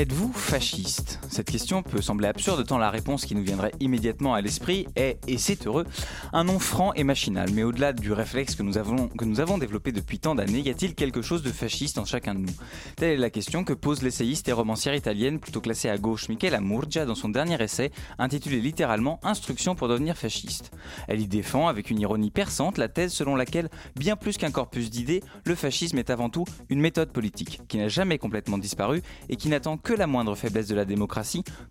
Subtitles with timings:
[0.00, 1.18] Êtes-vous fasciste?
[1.30, 5.20] Cette question peut sembler absurde tant la réponse qui nous viendrait immédiatement à l'esprit est,
[5.28, 5.86] et c'est heureux,
[6.32, 7.48] un nom franc et machinal.
[7.52, 10.70] Mais au-delà du réflexe que nous avons, que nous avons développé depuis tant d'années, y
[10.70, 12.52] a-t-il quelque chose de fasciste en chacun de nous?
[12.96, 16.60] Telle est la question que pose l'essayiste et romancière italienne plutôt classée à gauche Michela
[16.60, 20.72] Murgia dans son dernier essai intitulé littéralement Instruction pour devenir fasciste.
[21.06, 24.90] Elle y défend avec une ironie perçante la thèse selon laquelle, bien plus qu'un corpus
[24.90, 29.36] d'idées, le fascisme est avant tout une méthode politique qui n'a jamais complètement disparu et
[29.36, 31.19] qui n'attend que la moindre faiblesse de la démocratie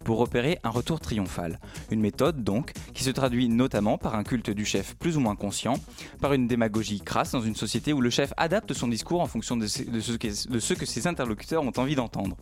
[0.03, 1.59] pour opérer un retour triomphal.
[1.91, 5.35] Une méthode donc qui se traduit notamment par un culte du chef plus ou moins
[5.35, 5.75] conscient,
[6.21, 9.57] par une démagogie crasse dans une société où le chef adapte son discours en fonction
[9.57, 12.37] de ce, que, ses interlocuteurs ont envie d'entendre.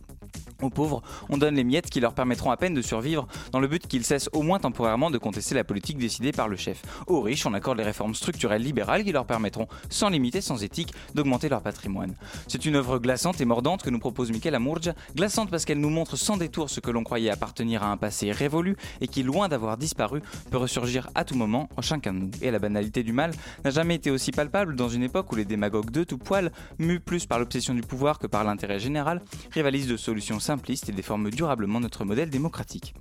[0.60, 3.68] Aux pauvres, on donne les miettes qui leur permettront à peine de survivre dans le
[3.68, 6.82] but qu'ils cessent au moins temporairement de contester la politique décidée par le chef.
[7.06, 10.64] Aux riches, on accorde les réformes structurelles libérales qui leur permettront, sans limite et sans
[10.64, 12.14] éthique, d'augmenter leur patrimoine.
[12.48, 15.90] C'est une œuvre glaçante et mordante que nous propose Michel Amurgia, glaçante parce qu'elle nous
[15.90, 19.48] montre sans détour ce que l'on croyait appartenir à un passé révolu et qui, loin
[19.48, 22.30] d'avoir disparu, peut ressurgir à tout moment en chacun de nous.
[22.42, 23.30] Et la banalité du mal
[23.64, 26.98] n'a jamais été aussi palpable dans une époque où les démagogues de tout poil, mus
[26.98, 31.30] plus par l'obsession du pouvoir que par l'intérêt général, rivalisent de solutions simpliste et déforme
[31.30, 32.94] durablement notre modèle démocratique.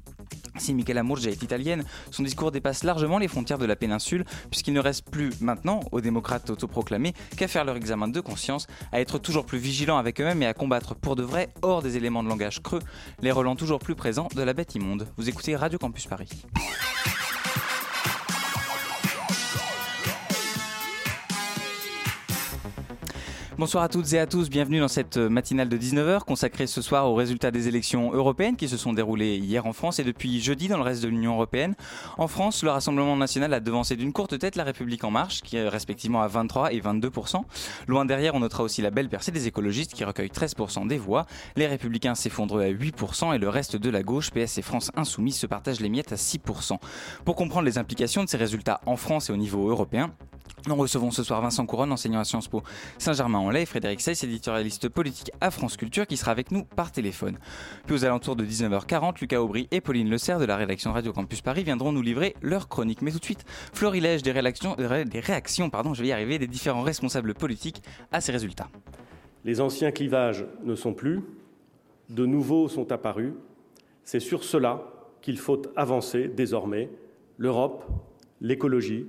[0.57, 4.73] Si Michela Murgia est italienne, son discours dépasse largement les frontières de la péninsule, puisqu'il
[4.73, 9.19] ne reste plus maintenant aux démocrates autoproclamés qu'à faire leur examen de conscience, à être
[9.19, 12.29] toujours plus vigilants avec eux-mêmes et à combattre pour de vrai, hors des éléments de
[12.29, 12.81] langage creux,
[13.21, 15.07] les relents toujours plus présents de la bête immonde.
[15.17, 16.29] Vous écoutez Radio Campus Paris.
[23.59, 27.09] Bonsoir à toutes et à tous, bienvenue dans cette matinale de 19h consacrée ce soir
[27.09, 30.67] aux résultats des élections européennes qui se sont déroulées hier en France et depuis jeudi
[30.67, 31.73] dans le reste de l'Union européenne.
[32.19, 35.57] En France, le Rassemblement national a devancé d'une courte tête la République en marche, qui
[35.57, 37.41] est respectivement à 23 et 22%.
[37.87, 41.25] Loin derrière, on notera aussi la belle percée des écologistes qui recueillent 13% des voix.
[41.55, 45.35] Les républicains s'effondrent à 8% et le reste de la gauche, PS et France Insoumise,
[45.35, 46.77] se partagent les miettes à 6%.
[47.25, 50.11] Pour comprendre les implications de ces résultats en France et au niveau européen,
[50.65, 52.63] nous recevons ce soir Vincent Couronne, enseignant à Sciences Po
[52.97, 57.37] Saint-Germain-en-Laye, Frédéric Seyss, éditorialiste politique à France Culture, qui sera avec nous par téléphone.
[57.85, 61.13] Puis aux alentours de 19h40, Lucas Aubry et Pauline Le Serre de la rédaction Radio
[61.13, 63.01] Campus Paris viendront nous livrer leur chronique.
[63.01, 66.47] Mais tout de suite, florilège des réactions, des réactions pardon, je vais y arriver, des
[66.47, 67.81] différents responsables politiques
[68.11, 68.67] à ces résultats.
[69.45, 71.21] Les anciens clivages ne sont plus,
[72.09, 73.33] de nouveaux sont apparus.
[74.03, 74.83] C'est sur cela
[75.21, 76.89] qu'il faut avancer désormais
[77.37, 77.85] l'Europe,
[78.41, 79.05] l'écologie,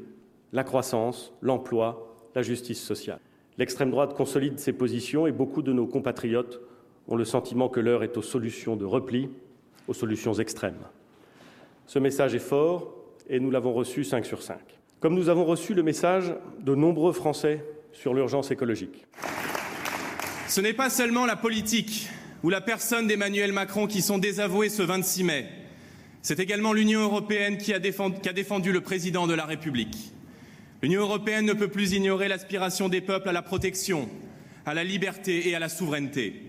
[0.53, 3.21] la croissance, l'emploi, la justice sociale.
[3.59, 6.61] L'extrême droite consolide ses positions et beaucoup de nos compatriotes
[7.09, 9.29] ont le sentiment que l'heure est aux solutions de repli,
[9.89, 10.79] aux solutions extrêmes.
[11.87, 12.95] Ce message est fort
[13.29, 14.59] et nous l'avons reçu 5 sur 5.
[15.01, 19.07] Comme nous avons reçu le message de nombreux Français sur l'urgence écologique.
[20.49, 22.09] Ce n'est pas seulement la politique
[22.43, 25.47] ou la personne d'Emmanuel Macron qui sont désavoués ce 26 mai.
[26.23, 30.13] C'est également l'Union européenne qui a, défendu, qui a défendu le président de la République.
[30.81, 34.09] L'Union européenne ne peut plus ignorer l'aspiration des peuples à la protection,
[34.65, 36.43] à la liberté et à la souveraineté.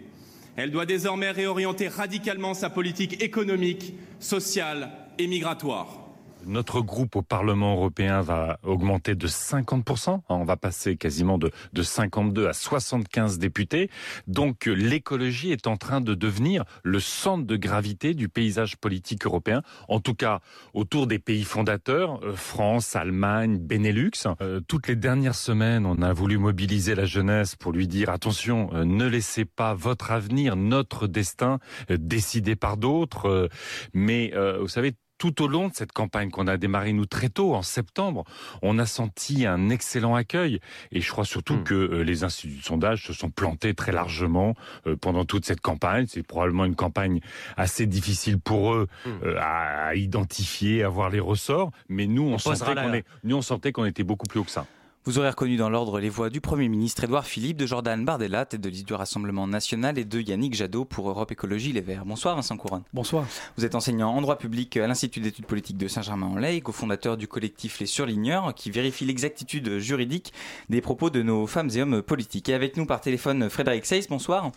[0.56, 5.99] Elle doit désormais réorienter radicalement sa politique économique, sociale et migratoire.
[6.46, 10.22] Notre groupe au Parlement européen va augmenter de 50%.
[10.30, 13.90] On va passer quasiment de, de 52 à 75 députés.
[14.28, 19.62] Donc l'écologie est en train de devenir le centre de gravité du paysage politique européen.
[19.88, 20.40] En tout cas,
[20.74, 24.12] autour des pays fondateurs, euh, France, Allemagne, Benelux.
[24.42, 28.70] Euh, toutes les dernières semaines, on a voulu mobiliser la jeunesse pour lui dire attention,
[28.74, 33.50] euh, ne laissez pas votre avenir, notre destin décidé par d'autres.
[33.94, 37.54] mais vous savez, tout au long de cette campagne qu'on a démarré nous très tôt,
[37.54, 38.24] en septembre,
[38.64, 40.60] on a senti un excellent accueil.
[40.92, 41.64] Et je crois surtout hmm.
[41.64, 44.56] que euh, les instituts de sondage se sont plantés très largement
[44.88, 46.06] euh, pendant toute cette campagne.
[46.08, 47.20] C'est probablement une campagne
[47.58, 49.10] assez difficile pour eux hmm.
[49.26, 51.72] euh, à, identifier, à voir les ressorts.
[51.90, 54.66] Mais nous, on, sentait qu'on nous, on sentait qu'on était beaucoup plus haut que ça.
[55.06, 58.46] Vous aurez reconnu dans l'ordre les voix du Premier ministre Édouard Philippe, de Jordan Bardella,
[58.46, 62.04] tête de liste du Rassemblement national, et de Yannick Jadot pour Europe Écologie Les Verts.
[62.04, 62.84] Bonsoir Vincent Couronne.
[62.94, 63.26] Bonsoir.
[63.56, 67.80] Vous êtes enseignant en droit public à l'Institut d'études politiques de Saint-Germain-en-Laye, cofondateur du collectif
[67.80, 70.34] Les Surligneurs, qui vérifie l'exactitude juridique
[70.68, 72.50] des propos de nos femmes et hommes politiques.
[72.50, 74.52] Et avec nous par téléphone Frédéric Seyss, bonsoir.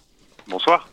[0.49, 0.89] Bonsoir.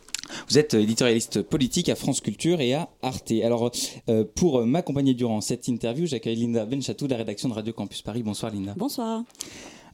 [0.48, 3.32] Vous êtes éditorialiste politique à France Culture et à Arte.
[3.42, 3.70] Alors,
[4.08, 8.02] euh, pour m'accompagner durant cette interview, j'accueille Linda Benchatou de la rédaction de Radio Campus
[8.02, 8.22] Paris.
[8.22, 8.74] Bonsoir Linda.
[8.76, 9.22] Bonsoir.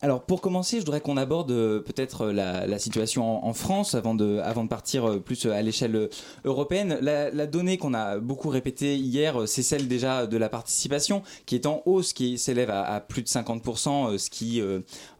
[0.03, 4.15] Alors pour commencer, je voudrais qu'on aborde euh, peut-être euh, la, situation en, France avant
[4.15, 6.11] de, partir euh, plus à l'échelle
[6.45, 6.99] européenne.
[7.01, 11.67] La, donnée qu'on a beaucoup répétée hier, c'est celle déjà de la participation qui est
[11.67, 14.61] en hausse, qui s'élève à, plus de 50%, ce qui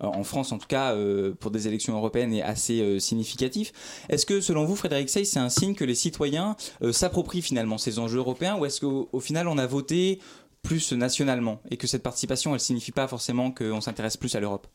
[0.01, 0.95] en France en tout cas
[1.39, 3.73] pour des élections européennes est assez significatif.
[4.09, 6.57] Est-ce que selon vous, Frédéric Sey, c'est un signe que les citoyens
[6.91, 10.19] s'approprient finalement ces enjeux européens ou est-ce qu'au final on a voté
[10.67, 14.67] plus nationalement et que cette participation, elle signifie pas forcément qu'on s'intéresse plus à l'Europe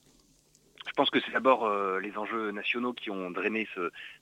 [0.92, 3.66] je pense que c'est d'abord euh, les enjeux nationaux qui ont drainé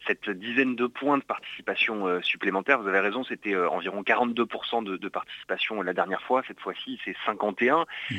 [0.05, 2.79] cette dizaine de points de participation euh, supplémentaire.
[2.79, 6.43] Vous avez raison, c'était euh, environ 42% de, participation la dernière fois.
[6.47, 7.87] Cette fois-ci, c'est 51.
[8.11, 8.15] Mmh.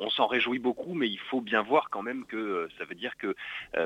[0.00, 3.16] on s'en réjouit beaucoup, mais il faut bien voir quand même que ça veut dire
[3.18, 3.36] que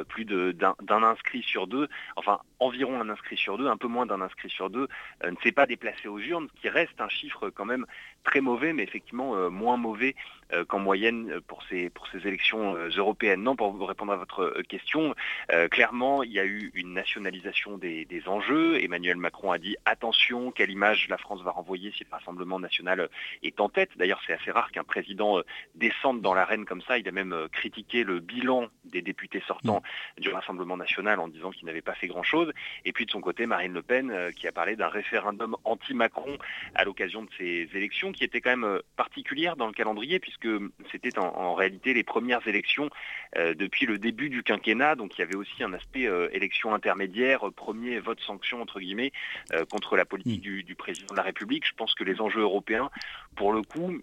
[0.05, 4.21] plus d'un inscrit sur deux, enfin environ un inscrit sur deux, un peu moins d'un
[4.21, 4.87] inscrit sur deux,
[5.25, 7.87] ne s'est pas déplacé aux urnes, ce qui reste un chiffre quand même
[8.23, 10.15] très mauvais, mais effectivement moins mauvais
[10.69, 13.43] qu'en moyenne pour ces, pour ces élections européennes.
[13.43, 15.15] Non, pour répondre à votre euh, question,
[15.53, 18.83] euh, clairement, il y a eu une nationalisation des, enjeux.
[18.83, 23.09] Emmanuel Macron a dit attention, quelle image la France va renvoyer si le Rassemblement national
[23.43, 23.91] est en tête.
[23.97, 25.43] D'ailleurs, c'est assez rare qu'un président euh,
[25.75, 26.99] descende dans l'arène comme ça.
[26.99, 29.83] Il a même critiqué le bilan des députés sortants
[30.19, 30.21] mm.
[30.21, 32.53] du Rassemblement national en disant qu'il n'avait pas fait grand-chose.
[32.85, 36.39] Et puis de son côté, Marine Le Pen qui a parlé d'un référendum anti-Macron
[36.75, 40.38] à l'occasion de ces élections qui étaient quand même particulières dans le calendrier puisque
[40.93, 42.90] c'était en, réalité les premières élections
[43.37, 47.46] depuis le début du quinquennat, donc il y avait aussi un aspect euh, élection intermédiaire,
[47.46, 49.12] euh, premier vote sanction entre guillemets
[49.52, 50.62] euh, contre la politique mm.
[50.62, 51.67] du, président de la République.
[51.67, 52.90] Je pense que les enjeux européens,
[53.37, 54.00] pour le coup,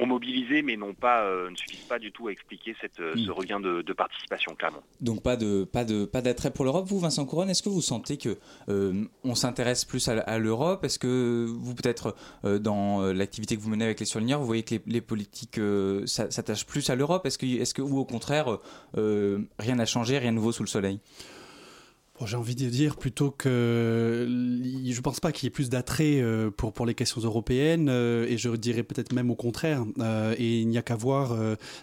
[0.00, 3.14] ont mobilisé, mais non pas, euh, ne suffisent pas du tout à expliquer cette, euh,
[3.16, 3.32] ce hmm.
[3.32, 4.82] regain de, participation, clairement.
[5.00, 6.86] Donc pas de pas de pas d'attrait pour l'Europe.
[6.86, 10.84] Vous, Vincent Couronne, est-ce que vous sentez que euh, on s'intéresse plus à, l'Europe?
[10.84, 12.14] Est-ce que vous peut-être
[12.44, 15.60] dans l'activité que vous menez avec les surligneurs, vous voyez que les, politiques
[16.06, 17.26] s'attachent plus à l'Europe?
[17.26, 18.58] Est-ce que est-ce que ou au contraire
[18.94, 21.00] rien n'a changé, rien de nouveau sous le soleil?
[22.26, 26.20] J'ai envie de dire plutôt que je ne pense pas qu'il y ait plus d'attrait
[26.20, 29.84] euh, pour, pour les questions européennes euh, et je dirais peut-être même au contraire.
[30.00, 31.36] Euh, et il n'y a qu'à voir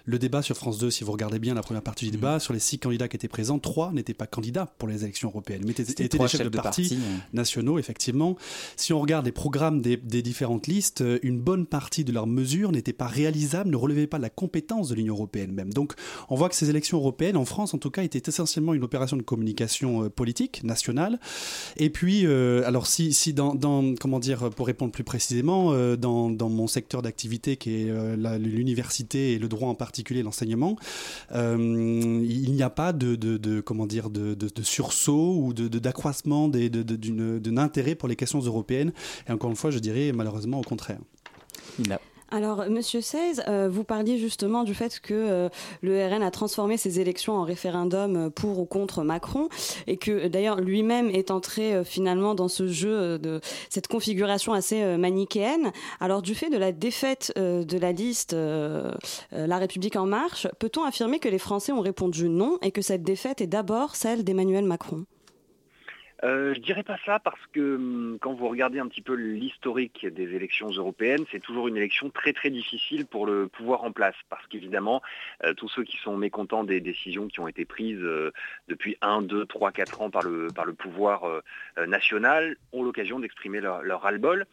[0.05, 2.17] le débat sur France 2, si vous regardez bien la première partie du mhm.
[2.17, 5.29] débat, sur les six candidats qui étaient présents, trois n'étaient pas candidats pour les élections
[5.29, 6.97] européennes, mais étaient, des chefs de, partis
[7.33, 8.35] nationaux, effectivement.
[8.75, 12.71] Si on regarde les programmes des, des différentes listes, une bonne partie de leurs mesures
[12.71, 15.71] n'étaient pas réalisables, ne relevaient pas de la compétence de l'Union européenne même.
[15.71, 15.93] Donc
[16.29, 19.17] on voit que ces élections européennes, en France en tout cas, étaient essentiellement une opération
[19.17, 20.63] de communication politique politique.
[21.77, 23.56] Et puis, euh, alors si, si dans,
[24.00, 28.16] comment dire, pour répondre plus précisément, euh, dans, dans, mon secteur d'activité qui est euh,
[28.39, 30.77] l'université et le droit en particulier, l'enseignement,
[31.31, 37.94] il n'y a pas de, de, comment dire, de, de, sursaut ou d'accroissement d'un intérêt
[37.94, 38.94] pour les questions européennes.
[39.27, 41.00] Et encore une fois, je dirais malheureusement au contraire.
[42.35, 45.49] Alors, Monsieur Seize, euh, vous parliez justement du fait que euh,
[45.81, 49.47] le RN a transformé ses élections en référendum pour ou contre Macron,
[49.87, 53.39] et que d'ailleurs lui-même est entré euh, finalement dans ce jeu de
[53.69, 55.71] cette configuration assez manichéenne.
[56.01, 61.19] Alors, du fait de la défaite de la liste La République en marche, peut-on affirmer
[61.19, 65.05] que les Français ont répondu non et que cette défaite est d'abord celle d'Emmanuel Macron?
[66.25, 70.07] Euh, je dirais pas ça parce que hum, quand vous regardez un petit peu l'historique
[70.07, 74.15] des élections européennes, c'est toujours une élection très très difficile pour le pouvoir en place
[74.29, 75.01] parce qu'évidemment,
[75.44, 78.32] euh, tous ceux qui sont mécontents des décisions qui ont été prises euh,
[78.67, 81.24] depuis 1, 2, 3, 4 ans par le, par le pouvoir
[81.88, 84.46] national ont l'occasion d'exprimer leur, leur ras-le-bol.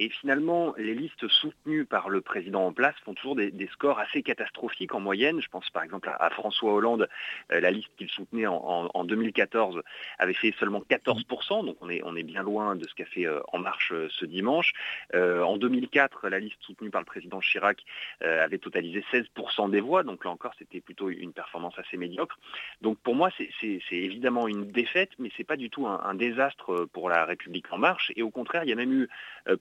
[0.00, 4.22] Et finalement, les listes soutenues par le président en place font toujours des, scores assez
[4.22, 5.40] catastrophiques en moyenne.
[5.42, 7.08] Je pense par exemple à, François Hollande,
[7.52, 9.82] euh, la liste qu'il soutenait en, 2014
[10.20, 13.58] avait fait seulement 14%, donc on est, bien loin de ce qu'a fait euh, En
[13.58, 14.72] Marche euh, ce dimanche.
[15.14, 17.84] en 2004, la liste soutenue par le président Chirac
[18.20, 22.38] avait totalisé 16% des voix, donc là encore c'était plutôt une performance assez médiocre.
[22.82, 26.14] Donc pour moi c'est évidemment une défaite, mais ce n'est pas du tout un, un,
[26.14, 29.08] désastre pour la République En Marche, et au contraire il y a même eu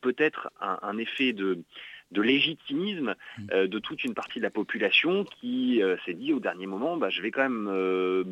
[0.02, 0.27] peut-être
[0.62, 1.64] un, effet de,
[2.16, 3.48] légitimisme mm.
[3.52, 6.98] euh, de toute une partie de la population qui euh, s'est dit au dernier moment,
[6.98, 8.24] bah, je vais quand même euh,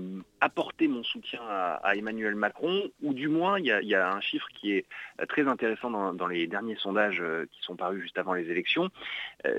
[0.42, 4.74] apporter mon soutien à, Emmanuel Macron, ou du moins il y, a, un chiffre qui
[4.74, 4.86] est
[5.30, 8.90] très intéressant dans, les derniers sondages qui sont parus juste avant les élections,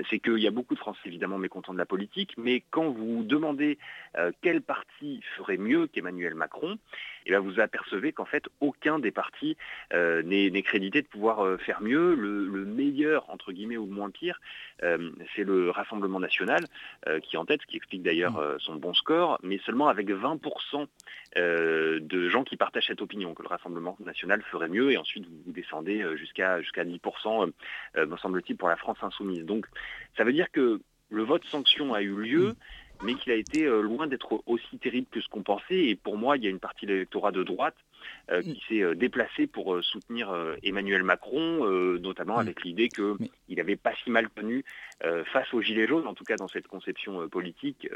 [0.09, 3.23] c'est qu'il y a beaucoup de Français évidemment mécontents de la politique, mais quand vous
[3.23, 3.77] demandez
[4.41, 6.77] quel parti ferait mieux qu'Emmanuel Macron,
[7.25, 9.57] et là vous apercevez qu'en fait aucun des partis
[9.93, 12.13] n'est crédité de pouvoir faire mieux.
[12.15, 14.39] Le, meilleur, entre guillemets, ou le moins pire,
[14.79, 16.65] c'est le Rassemblement national
[17.23, 18.59] qui est en tête, ce qui explique d'ailleurs mmh.
[18.59, 20.87] son bon score, mais seulement avec 20%
[21.35, 25.51] de gens qui partagent cette opinion, que le Rassemblement national ferait mieux, et ensuite vous
[25.51, 27.51] descendez jusqu'à jusqu'à 10%,
[27.97, 29.45] me semble-t-il, pour la France insoumise.
[29.45, 29.65] Donc
[30.15, 32.55] ça veut dire que le vote sanction a eu lieu, mmh
[33.03, 35.85] mais qu'il a été euh, loin d'être aussi terrible que ce qu'on pensait.
[35.85, 37.75] Et pour moi, il y a une partie de l'électorat de droite
[38.29, 40.33] euh, qui s'est euh, déplacé pour soutenir
[40.63, 41.65] Emmanuel Macron,
[41.99, 44.63] notamment avec l'idée qu'il n'avait pas si mal tenu
[45.31, 47.87] face aux Gilets jaunes, en tout cas dans cette conception politique,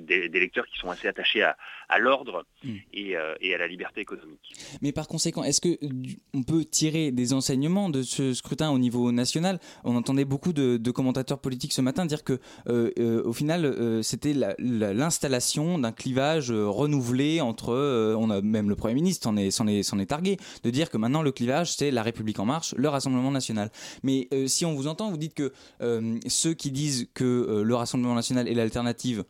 [0.00, 2.76] des, électeurs qui sont assez attachés à, l'ordre mm.
[2.92, 4.52] et, à la liberté économique.
[4.82, 9.60] Mais par conséquent, est-ce qu'on peut tirer des enseignements de ce scrutin au niveau national?
[9.84, 15.92] On entendait beaucoup de, commentateurs politiques ce matin dire que, au final, c'était l'installation d'un
[15.92, 20.70] clivage renouvelé entre, on a même le Premier ministre s'en est, s'en est, targué, de
[20.70, 23.70] dire que maintenant le clivage c'est la République en marche, le Rassemblement national.
[24.02, 27.62] Mais euh, si on vous entend, vous dites que euh, ceux qui disent que euh,
[27.62, 29.24] le Rassemblement national est l'alternative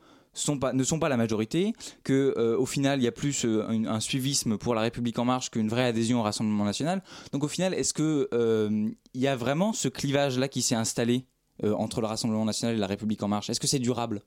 [0.73, 1.73] ne sont pas la majorité,
[2.05, 5.69] que au final il y a plus un, suivisme pour la République en marche qu'une
[5.69, 7.03] vraie adhésion au Rassemblement national.
[7.33, 8.29] Donc au final, est-ce que
[9.13, 11.27] il y a vraiment ce clivage là qui s'est installé
[11.65, 13.51] entre le Rassemblement national et la République en marche?
[13.51, 14.23] Est-ce que c'est durable?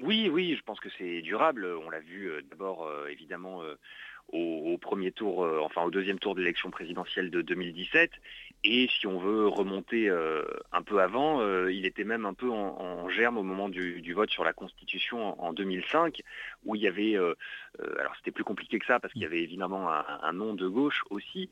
[0.00, 1.68] Oui, oui, je pense que c'est durable.
[1.86, 3.62] On l'a vu d'abord évidemment
[4.32, 8.10] au, premier tour, euh, enfin au deuxième tour de l'élection présidentielle de 2017.
[8.64, 12.48] Et si on veut remonter euh, un peu avant, euh, il était même un peu
[12.48, 16.22] en, germe au moment du, vote sur la Constitution en, 2005,
[16.64, 19.90] où il y avait, alors c'était plus compliqué que ça parce qu'il y avait évidemment
[19.90, 21.50] un nom de gauche aussi,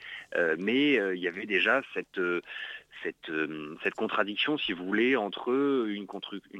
[0.58, 2.18] mais il y avait déjà cette
[3.30, 5.52] euh, contradiction, si vous voulez, entre
[5.88, 6.06] une,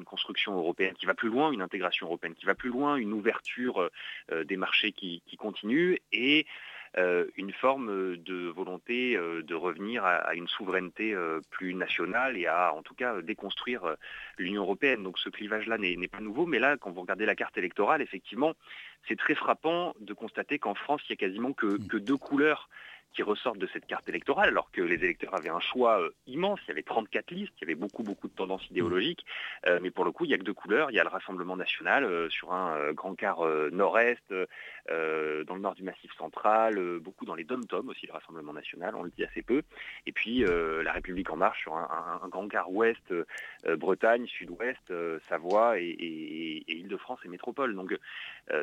[0.05, 3.89] construction européenne qui va plus loin, une intégration européenne qui va plus loin, une ouverture
[4.31, 6.45] euh, des marchés qui, continue et euh,
[6.97, 11.17] une forme de volonté de revenir à, une souveraineté
[11.51, 13.97] plus nationale et à en tout cas déconstruire
[14.39, 15.03] l'Union européenne.
[15.03, 18.55] Donc ce clivage-là n'est pas nouveau, mais là, quand vous regardez la carte électorale, effectivement,
[19.09, 22.69] c'est très frappant de constater qu'en France, il n'y a quasiment que, que deux couleurs
[23.13, 26.61] qui ressortent de cette carte électorale, alors que les électeurs avaient un choix euh, immense.
[26.65, 29.25] Il y avait 34 listes, il y avait beaucoup, beaucoup de tendances idéologiques.
[29.67, 30.91] Euh, mais pour le coup, il n'y a que deux couleurs.
[30.91, 33.41] Il y a le Rassemblement national euh, sur un grand quart
[33.73, 38.95] nord-est, dans le nord du Massif central, beaucoup dans les dom-tom aussi, le Rassemblement national,
[38.97, 39.63] on le dit assez peu.
[40.07, 43.15] Et puis la République en marche sur un, grand quart ouest,
[43.65, 44.93] Bretagne, sud-ouest,
[45.29, 47.75] Savoie et, et Île-de-France et métropole.
[47.75, 47.97] Donc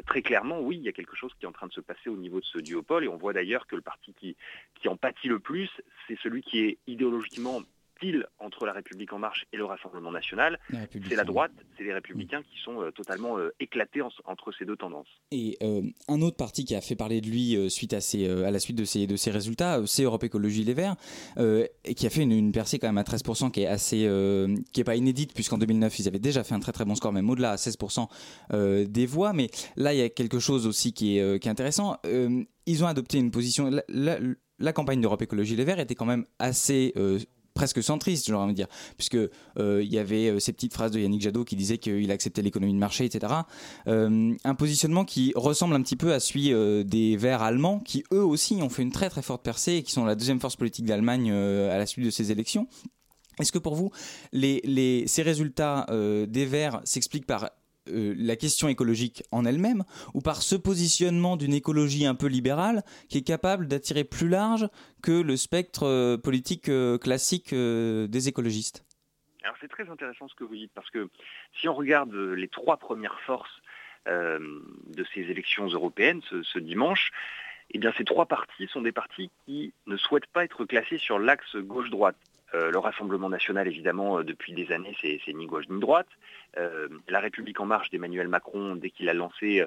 [0.05, 2.09] très clairement, oui, il y a quelque chose qui est en train de se passer
[2.09, 3.05] au niveau de ce duopole.
[3.05, 4.36] Et on voit d'ailleurs que le parti qui,
[4.75, 5.69] qui en pâtit le plus,
[6.07, 7.61] c'est celui qui est idéologiquement
[8.39, 10.59] entre la République en marche et le Rassemblement national,
[10.91, 14.75] c'est la droite, c'est les républicains qui sont euh, totalement euh, éclatés entre ces deux
[14.75, 15.07] tendances.
[15.31, 17.99] Et euh, un autre parti qui a fait parler de lui suite à,
[18.51, 20.95] la suite de ces résultats, c'est Europe Écologie Les Verts,
[21.37, 24.09] et qui a fait une, percée quand même à 13%, qui est assez,
[24.73, 27.13] qui est pas inédite puisqu'en 2009 ils avaient déjà fait un très très bon score,
[27.13, 29.33] même au-delà à 16% des voix.
[29.33, 31.97] Mais là il y a quelque chose aussi qui est, qui est intéressant
[32.67, 33.71] ils ont adopté une position.
[34.59, 37.19] La, campagne d'Europe Écologie Les Verts était quand même assez euh,
[37.57, 40.91] presque centriste, j'aurais envie de dire, puisque euh, il y avait euh, ces petites phrases
[40.91, 43.33] de Yannick Jadot qui disait qu'il acceptait l'économie de marché, etc.
[43.87, 46.53] un positionnement qui ressemble un petit peu à celui
[46.85, 49.91] des Verts allemands, qui eux aussi ont fait une très très forte percée et qui
[49.91, 52.67] sont la deuxième force politique d'Allemagne à la suite de ces élections.
[53.39, 53.91] Est-ce que pour vous,
[54.33, 57.49] ces résultats des Verts s'expliquent par
[57.89, 62.83] euh, la question écologique en elle-même ou par ce positionnement d'une écologie un peu libérale
[63.09, 64.67] qui est capable d'attirer plus large
[65.01, 68.85] que le spectre euh, politique euh, classique des écologistes?
[69.43, 71.09] Alors c'est très intéressant ce que vous dites parce que
[71.59, 73.61] si on regarde les trois premières forces
[74.05, 77.11] de ces élections européennes ce, dimanche,
[77.71, 81.19] eh bien ces trois partis sont des partis qui ne souhaitent pas être classés sur
[81.19, 82.15] l'axe gauche-droite.
[82.53, 86.07] Euh, le Rassemblement national, évidemment, euh, depuis des années, c'est ni gauche ni droite.
[86.57, 89.63] Euh, la République en marche d'Emmanuel Macron, dès qu'il a lancé,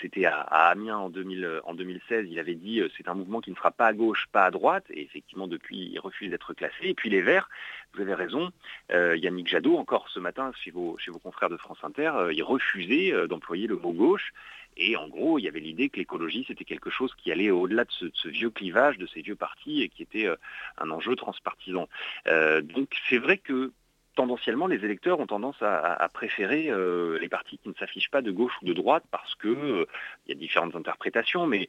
[0.00, 3.88] c'était à, Amiens en, 2016, il avait dit c'est un mouvement qui ne sera pas
[3.88, 4.84] à gauche, pas à droite.
[4.90, 6.74] Et effectivement, depuis, il refuse d'être classé.
[6.82, 7.50] Et puis les Verts,
[7.94, 8.50] vous avez raison,
[8.90, 13.12] Yannick Jadot, encore ce matin, chez vos, chez vos confrères de France Inter, il refusait
[13.26, 14.32] d'employer le mot gauche.
[14.80, 17.84] Et en gros, il y avait l'idée que l'écologie, c'était quelque chose qui allait au-delà
[17.84, 20.36] de ce, vieux clivage, de ces vieux partis, et qui était euh,
[20.78, 21.86] un enjeu transpartisan.
[22.26, 23.72] Euh, donc c'est vrai que
[24.16, 28.30] tendanciellement, les électeurs ont tendance à, préférer euh, les partis qui ne s'affichent pas de
[28.30, 29.86] gauche ou de droite parce que
[30.26, 31.68] il y a différentes interprétations, mais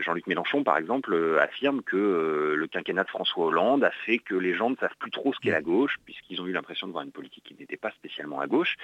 [0.00, 4.54] Jean-Luc Mélenchon, par exemple, affirme que le quinquennat de François Hollande a fait que les
[4.54, 7.04] gens ne savent plus trop ce qu'est la gauche, puisqu'ils ont eu l'impression de voir
[7.04, 8.76] une politique qui n'était pas spécialement à gauche.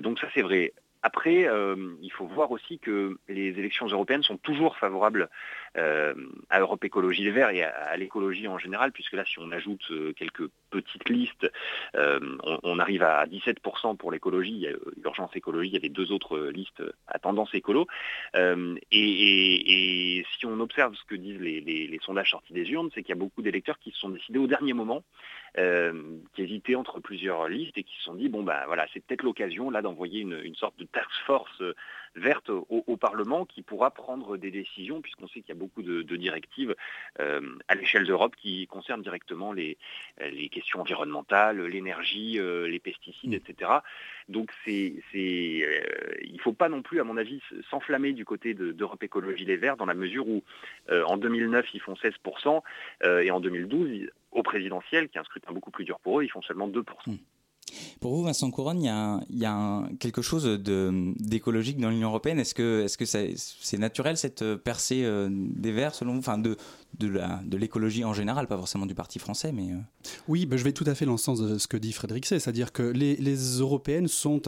[0.00, 0.72] donc ça, c'est vrai.
[1.02, 5.28] Après, euh, il faut voir aussi que les élections européennes sont toujours favorables
[5.76, 9.84] à Europe Écologie Les Verts et à, l'écologie en général, puisque là, si on ajoute
[10.16, 11.48] quelques petites listes,
[11.94, 14.66] on, arrive à 17% pour l'écologie,
[15.00, 17.86] l'urgence écologie, il y avait deux autres listes à tendance écolo.
[18.34, 23.18] Et, si on observe ce que disent les, sondages sortis des urnes, c'est qu'il y
[23.18, 25.04] a beaucoup d'électeurs qui se sont décidés au dernier moment,
[25.54, 29.22] qui hésitaient entre plusieurs listes et qui se sont dit, bon ben voilà, c'est peut-être
[29.22, 31.62] l'occasion là d'envoyer une, sorte de task force
[32.16, 36.02] verte au, Parlement qui pourra prendre des décisions, puisqu'on sait qu'il y a beaucoup de,
[36.16, 36.74] directives
[37.18, 39.78] euh, à l'échelle d'Europe qui concernent directement les,
[40.50, 43.70] questions environnementales, l'énergie, euh, les pesticides, etc.
[44.28, 45.80] Donc c'est, euh,
[46.22, 47.40] il ne faut pas non plus, à mon avis,
[47.70, 50.42] s'enflammer du côté d'Europe Écologie Les Verts, dans la mesure où
[50.90, 52.62] en 2009, ils font 16%,
[53.22, 56.30] et en 2012, au présidentiel, qui est un scrutin beaucoup plus dur pour eux, ils
[56.30, 56.84] font seulement 2%.
[58.00, 62.40] Pour vous, Vincent Couronne, il y a, quelque chose d'écologique dans l'Union européenne?
[62.40, 66.56] Est-ce que c'est naturel cette percée euh, des Verts, selon vous, enfin de,
[66.98, 69.72] de l'écologie en général, pas forcément du Parti français, mais...
[69.72, 69.76] Euh.
[70.28, 72.26] Oui, ben, je vais tout à fait dans le sens de ce que dit Frédéric.
[72.26, 74.42] C'est-à-dire que les, européennes sont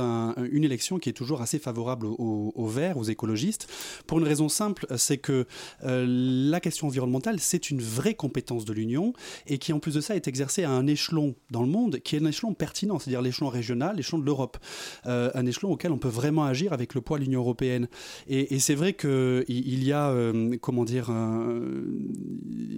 [0.51, 3.69] une élection qui est toujours assez favorable aux, Verts, aux écologistes,
[4.07, 5.47] pour une raison simple, c'est que
[5.85, 9.13] euh, la question environnementale, c'est une vraie compétence de l'Union,
[9.47, 12.17] et qui en plus de ça est exercée à un échelon dans le monde qui
[12.17, 14.59] est un échelon pertinent, c'est-à-dire l'échelon régional, l'échelon de l'Europe,
[15.07, 17.89] euh, un échelon auquel on peut vraiment agir avec le poids de l'Union européenne.
[18.29, 20.15] Et, c'est vrai qu'il il y a,
[20.61, 21.11] comment dire,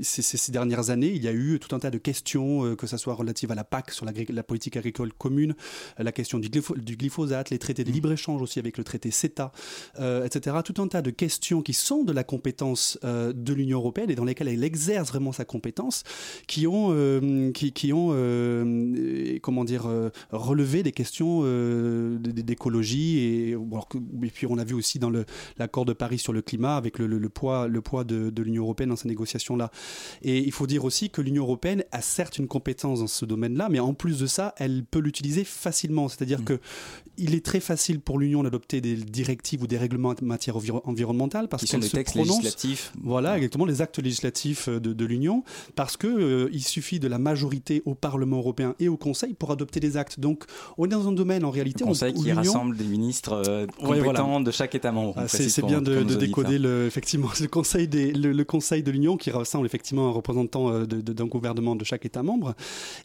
[0.03, 2.97] ces, dernières années, il y a eu tout un tas de questions, euh, que ce
[2.97, 5.55] soit relatives à la PAC, sur la, politique agricole commune,
[5.99, 7.95] euh, la question du, glyphosate, les traités de mmh.
[7.95, 9.53] libre-échange aussi avec le traité CETA,
[9.99, 10.57] euh, etc.
[10.65, 14.25] Tout un tas de questions qui sont de la compétence de l'Union européenne et dans
[14.25, 16.03] lesquelles elle exerce vraiment sa compétence,
[16.47, 16.91] qui ont,
[17.53, 18.09] qui, ont
[19.43, 19.89] comment dire,
[20.31, 21.43] relevé des questions
[22.19, 23.19] d'écologie.
[23.19, 25.13] Et, et, puis on a vu aussi dans
[25.59, 28.91] l'accord de Paris sur le climat, avec le, poids, le poids de, de l'Union européenne
[28.91, 29.09] dans ces
[29.45, 29.71] négociations-là.
[30.23, 33.69] Et il faut dire aussi que l'Union européenne a certes une compétence dans ce domaine-là,
[33.71, 36.09] mais en plus de ça, elle peut l'utiliser facilement.
[36.09, 36.45] C'est-à-dire mm.
[36.45, 36.61] que
[37.17, 41.49] il est très facile pour l'Union d'adopter des directives ou des règlements en matière environnementale
[41.49, 42.93] parce qu'elle se textes législatifs.
[43.03, 45.45] Voilà, exactement, les actes législatifs de, de l'Union,
[45.77, 49.51] parce que euh, il suffit de la majorité au Parlement européen et au Conseil pour
[49.51, 50.19] adopter des actes.
[50.19, 50.45] Donc,
[50.79, 51.85] on est dans un domaine en réalité.
[51.85, 55.15] Le Conseil qui rassemble des ministres euh, compétents de chaque État membre.
[55.17, 59.31] Ah, c'est bien de, décoder le, effectivement le Conseil des, le Conseil de l'Union qui
[59.39, 62.55] rassemble effectivement un représentant euh, d'un gouvernement de chaque État membre.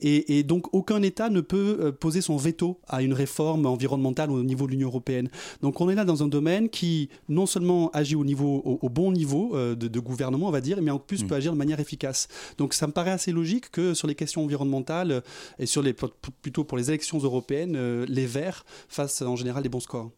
[0.02, 4.44] Et, donc aucun État ne peut euh, poser son veto à une réforme environnementale au
[4.44, 5.30] niveau de l'Union européenne.
[5.62, 9.12] Donc on est là dans un domaine qui non seulement agit au, niveau, au, bon
[9.12, 11.28] niveau euh, de, gouvernement, on va dire, mais en plus mm.
[11.28, 12.28] peut agir de manière efficace.
[12.58, 15.22] Donc ça me paraît assez logique que sur les questions environnementales
[15.58, 15.94] et sur les,
[16.42, 20.12] plutôt pour les élections européennes, les Verts fassent en général des bons scores.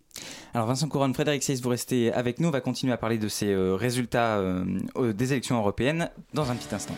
[0.53, 2.51] Alors Vincent Couronne, Frédéric Seyss, vous restez avec nous.
[2.51, 6.73] Va continuer à parler de ces euh, résultats euh, des élections européennes dans un petit
[6.73, 6.95] instant.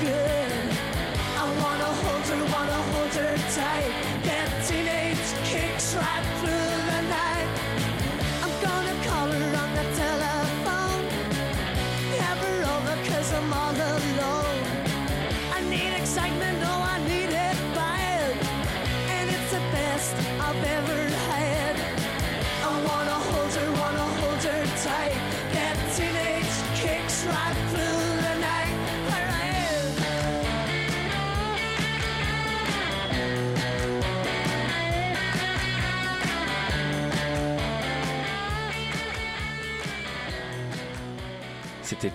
[0.00, 0.35] good.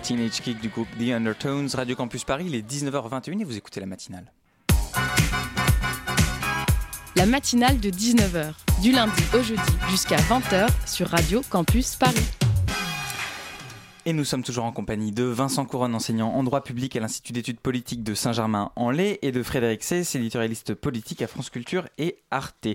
[0.02, 3.80] Teenage Kick du groupe The Undertones, Radio Campus Paris, il est 19h21 et vous écoutez
[3.80, 4.32] la matinale.
[7.16, 12.41] La matinale de 19h, du lundi au jeudi jusqu'à 20h sur Radio Campus Paris.
[14.08, 17.34] Et nous sommes toujours en compagnie de Vincent Couronne, enseignant en droit public à l'Institut
[17.34, 22.68] d'études politiques de Saint-Germain-en-Laye, et de Frédéric Cess, éditorialiste politique à France Culture et Arte.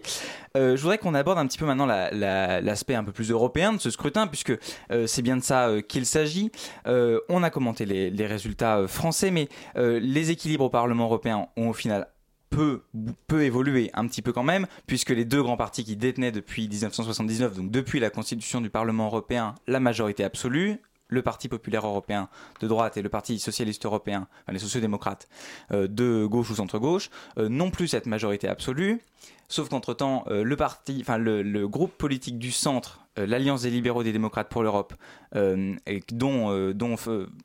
[0.56, 3.80] Euh, je voudrais qu'on aborde un petit peu maintenant l'aspect un peu plus européen de
[3.80, 4.56] ce scrutin, puisque
[4.92, 6.52] euh, c'est bien de ça euh, qu'il s'agit.
[6.86, 12.06] on a commenté les, résultats français, mais les équilibres au Parlement européen ont au final
[12.50, 12.82] peu,
[13.26, 16.68] peu évolué un petit peu quand même, puisque les deux grands partis qui détenaient depuis
[16.68, 22.28] 1979, donc depuis la constitution du Parlement européen, la majorité absolue, le Parti populaire européen
[22.60, 25.28] de droite et le Parti socialiste européen, les sociodémocrates
[25.72, 29.00] euh, de gauche ou centre-gauche, euh, non plus cette majorité absolue.
[29.48, 34.12] Sauf qu'entre-temps, euh, le parti, enfin le, groupe politique du centre, l'Alliance des libéraux des
[34.12, 34.92] démocrates pour l'Europe,
[35.32, 36.76] dont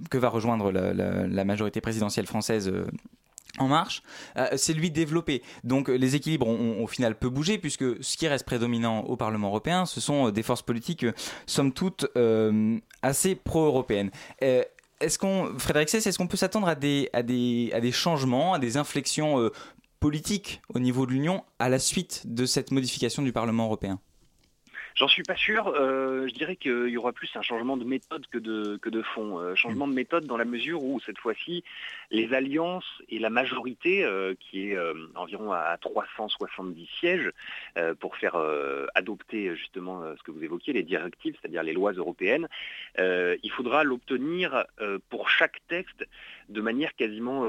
[0.09, 2.73] que va rejoindre la majorité présidentielle française
[3.59, 4.03] en marche,
[4.37, 5.41] euh, c'est lui développé.
[5.63, 9.85] Donc les équilibres au final peu bougé puisque ce qui reste prédominant au Parlement européen,
[9.85, 11.13] ce sont euh, des forces politiques, euh,
[11.45, 12.07] somme toute,
[13.01, 14.11] assez pro-européennes.
[14.39, 18.53] est-ce qu'on, Frédéric Cess, est-ce qu'on peut s'attendre à des, à, des, à des changements,
[18.53, 19.49] à des inflexions
[19.99, 23.99] politiques au niveau de l'Union à la suite de cette modification du Parlement européen?
[24.95, 25.67] J'en suis pas sûr.
[25.67, 29.39] Euh, je dirais qu'il y aura plus un changement de méthode que de, fond.
[29.39, 31.63] Euh, changement de méthode dans la mesure où, cette fois-ci,
[32.09, 34.77] les alliances et la majorité, euh, qui est
[35.15, 37.31] environ à 370 sièges,
[37.99, 38.35] pour faire
[38.95, 42.47] adopter justement ce que vous évoquiez, les directives, c'est-à-dire les lois européennes,
[42.97, 44.65] il faudra l'obtenir
[45.09, 46.07] pour chaque texte
[46.49, 47.47] de manière quasiment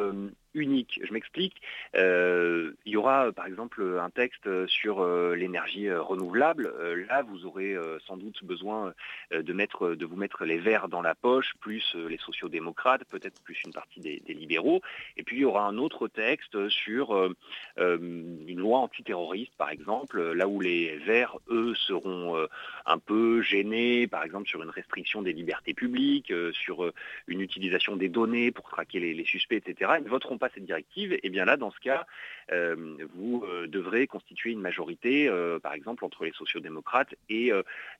[0.55, 1.01] unique.
[1.03, 1.61] Je m'explique.
[1.97, 6.73] Euh, il y aura par exemple un texte sur euh, l'énergie euh, renouvelable.
[7.09, 8.93] là, vous aurez sans doute besoin
[9.31, 13.59] de, mettre, de vous mettre les verts dans la poche, plus les sociodémocrates, peut-être plus
[13.65, 14.81] une partie des, libéraux.
[15.17, 17.35] Et puis il y aura un autre texte sur
[17.79, 22.47] une loi antiterroriste, par exemple, là où les verts, eux, seront
[22.87, 26.91] un peu gênés, par exemple sur une restriction des libertés publiques, sur
[27.27, 29.93] une utilisation des données pour traquer les, suspects, etc.
[30.03, 32.07] Ils voteront cette directive, et eh bien là, dans ce cas,
[32.53, 37.51] euh, vous euh, devrez constituer une majorité, euh, par exemple, entre les sociodémocrates et,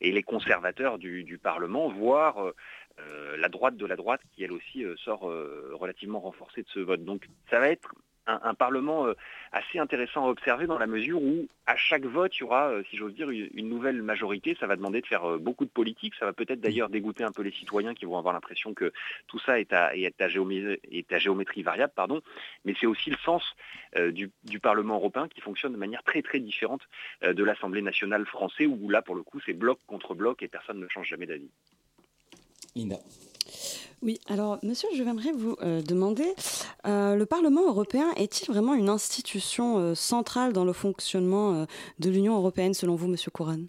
[0.01, 2.53] et les conservateurs du, du Parlement, voire
[3.39, 7.05] la droite de la droite qui, elle aussi, sort relativement renforcée de ce vote.
[7.05, 7.95] Donc ça va être
[8.27, 9.15] un, Parlement euh,
[9.53, 12.83] assez intéressant à observer dans la mesure où à chaque vote, il y aura, euh,
[12.91, 14.57] si j'ose dire, une nouvelle majorité.
[14.59, 16.15] Ça va demander de faire euh, beaucoup de politique.
[16.19, 18.93] Ça va peut-être d'ailleurs dégoûter un peu les citoyens qui vont avoir l'impression que
[19.27, 20.29] tout ça est à,
[21.19, 21.93] géométrie, variable.
[21.95, 22.21] Pardon.
[22.65, 23.43] Mais c'est aussi le sens
[24.11, 24.31] du,
[24.61, 26.83] Parlement européen qui fonctionne de manière très très différente
[27.23, 30.79] de l'Assemblée nationale française où là, pour le coup, c'est bloc contre bloc et personne
[30.79, 31.51] ne change jamais d'avis.
[34.03, 36.35] Oui, alors monsieur, je viendrais vous euh, demander,
[36.87, 41.67] euh, le Parlement européen est-il vraiment une institution euh, centrale dans le fonctionnement
[42.01, 43.69] de l'Union européenne selon vous, monsieur Couronne?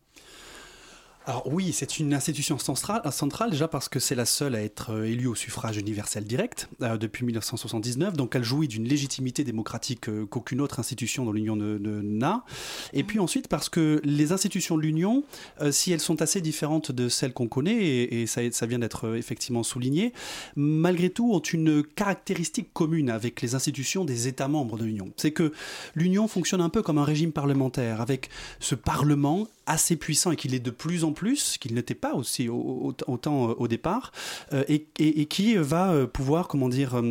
[1.26, 3.02] Alors oui, c'est une institution centrale,
[3.50, 6.98] déjà parce que c'est la seule à être euh, élue au suffrage universel direct euh,
[6.98, 12.44] depuis 1979, donc elle jouit d'une légitimité démocratique euh, qu'aucune autre institution dans l'Union n'a.
[12.92, 15.24] Et puis ensuite parce que les institutions de l'Union,
[15.72, 20.14] si elles sont assez différentes de celles qu'on connaît, et, ça, vient d'être effectivement souligné,
[20.56, 25.12] malgré tout ont une caractéristique commune avec les institutions des États membres de l'Union.
[25.18, 25.54] C'est que
[25.96, 30.54] l'Union fonctionne un peu comme un régime parlementaire, avec ce Parlement assez puissant et qu'il
[30.54, 34.12] est de plus en plus, qu'il n'était pas aussi autant euh, au départ,
[34.54, 37.02] euh, et, qui va euh, pouvoir, comment dire,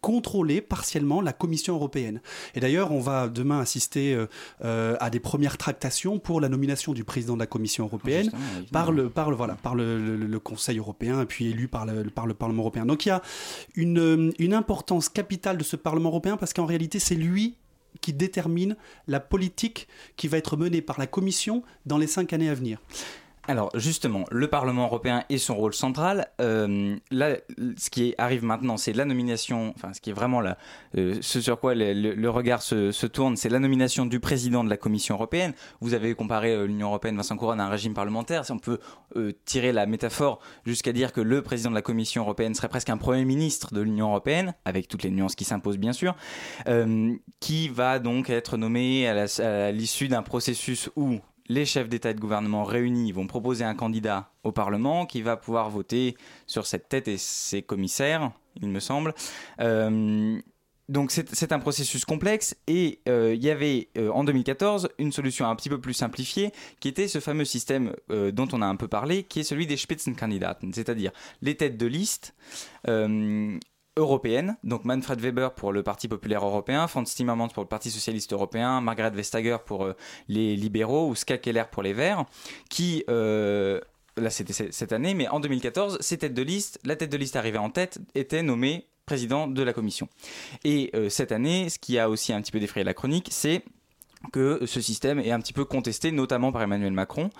[0.00, 2.20] contrôler partiellement la Commission européenne.
[2.54, 4.16] Et d'ailleurs, on va demain assister
[4.60, 8.30] à des premières tractations pour la nomination du président de la Commission européenne
[8.70, 12.26] par le, par le, voilà, par le, Conseil européen et puis élu par le, par
[12.26, 12.84] le Parlement européen.
[12.84, 13.22] Donc il y a
[13.74, 17.56] une, une importance capitale de ce Parlement européen parce qu'en réalité, c'est lui
[18.00, 18.76] qui détermine
[19.06, 22.80] la politique qui va être menée par la Commission dans les cinq années à venir.
[23.48, 26.28] Alors justement, le Parlement européen et son rôle central.
[26.40, 26.96] Euh,
[27.76, 29.72] ce qui arrive maintenant, c'est la nomination.
[29.76, 30.58] Enfin, ce qui est vraiment là,
[30.96, 34.76] euh, ce sur quoi le, regard se, tourne, c'est la nomination du président de la
[34.76, 35.54] Commission européenne.
[35.80, 38.44] Vous avez comparé euh, l'Union européenne, Vincent Couronne, à un régime parlementaire.
[38.44, 38.78] Si on peut
[39.44, 42.96] tirer la métaphore jusqu'à dire que le président de la Commission européenne serait presque un
[42.96, 46.14] premier ministre de l'Union européenne, avec toutes les nuances qui s'imposent bien sûr,
[47.40, 52.20] qui va donc être nommé à l'issue d'un processus où les chefs d'État et de
[52.20, 57.08] gouvernement réunis vont proposer un candidat au Parlement qui va pouvoir voter sur cette tête
[57.08, 59.14] et ses commissaires, il me semble.
[59.60, 60.40] Euh,
[60.88, 65.46] donc c'est un processus complexe et euh, il y avait euh, en 2014 une solution
[65.46, 68.88] un petit peu plus simplifiée qui était ce fameux système dont on a un peu
[68.88, 72.34] parlé, qui est celui des Spitzenkandidaten, c'est-à-dire les têtes de liste
[73.96, 78.32] européennes, donc Manfred Weber pour le Parti populaire européen, Franz Timmermans pour le Parti socialiste
[78.32, 79.88] européen, Margaret Vestager pour
[80.28, 82.24] les libéraux ou Ska Keller pour les Verts,
[82.70, 87.16] qui là c'était cette année, mais en 2014, ces têtes de liste, la tête de
[87.16, 90.08] liste arrivée en tête était nommée président de la commission.
[90.64, 93.62] Et euh, cette année, ce qui a aussi un petit peu défrayé la chronique, c'est
[94.32, 97.30] que ce système est un petit peu contesté, notamment par Emmanuel Macron.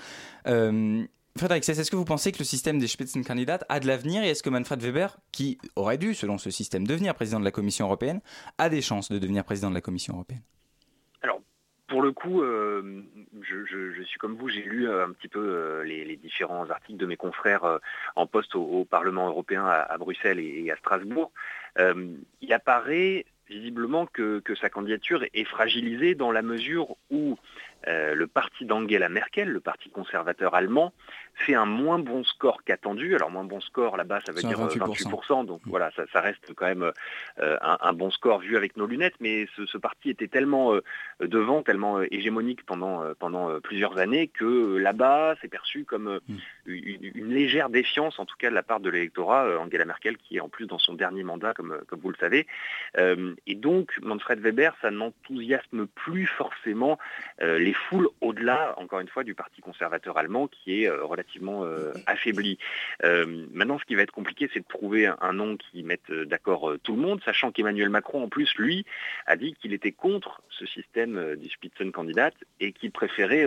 [0.49, 1.05] Euh,
[1.37, 4.42] Frédéric est-ce que vous pensez que le système des Spitzenkandidaten a de l'avenir et est-ce
[4.42, 8.21] que Manfred Weber, qui aurait dû, selon ce système, devenir président de la Commission européenne,
[8.59, 10.42] a des chances de devenir président de la Commission européenne?
[11.92, 13.03] Pour le coup, euh,
[13.42, 17.05] je, suis comme vous, j'ai lu euh, un petit peu euh, les, différents articles de
[17.05, 17.81] mes confrères
[18.16, 21.31] en poste au, Parlement européen à, Bruxelles et, à Strasbourg.
[21.79, 27.37] il apparaît visiblement que, sa candidature est fragilisée dans la mesure où
[27.87, 30.92] le parti d'Angela Merkel, le parti conservateur allemand,
[31.35, 33.14] fait un moins bon score qu'attendu.
[33.14, 35.40] Alors moins bon score là-bas, ça veut dire 28%.
[35.40, 35.71] Euh, donc mm.
[35.71, 36.92] voilà, ça, reste quand même
[37.40, 39.14] euh, un, bon score vu avec nos lunettes.
[39.21, 40.83] Mais ce, parti était tellement euh,
[41.21, 46.37] devant, tellement hégémonique pendant, pendant plusieurs années que là-bas, c'est perçu comme mm.
[46.66, 50.40] une, légère défiance, en tout cas de la part de l'électorat, Angela Merkel, qui est
[50.40, 52.47] en plus dans son dernier mandat, comme, comme vous le savez.
[52.99, 56.99] et donc, Manfred Weber, ça n'enthousiasme plus forcément
[57.40, 61.92] les foules au-delà, encore une fois, du Parti conservateur allemand, qui est relativement relativement euh,
[62.06, 62.58] affaibli.
[63.04, 66.26] Euh, maintenant, ce qui va être compliqué, c'est de trouver un, nom qui mette euh,
[66.26, 68.85] d'accord tout le monde, sachant qu'Emmanuel Macron, en plus, lui,
[69.26, 73.46] a dit qu'il était contre ce système du Spitzenkandidat et qu'il préférait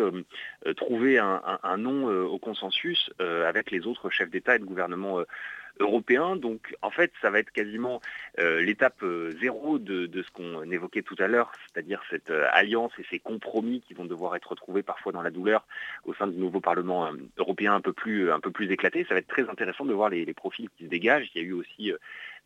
[0.75, 5.23] trouver un, un, nom au consensus avec les autres chefs d'État et de gouvernement
[5.79, 6.35] européen.
[6.35, 8.01] Donc en fait, ça va être quasiment
[8.39, 12.91] euh, l'étape euh, zéro de, ce qu'on évoquait tout à l'heure, c'est-à-dire cette euh, alliance
[12.99, 15.65] et ces compromis qui vont devoir être retrouvés parfois dans la douleur
[16.05, 18.39] au sein du nouveau Parlement européen un peu plus, un
[18.71, 19.05] éclaté.
[19.07, 21.29] Ça va être très intéressant de voir les, les profils qui se dégagent.
[21.35, 21.91] Il y a eu aussi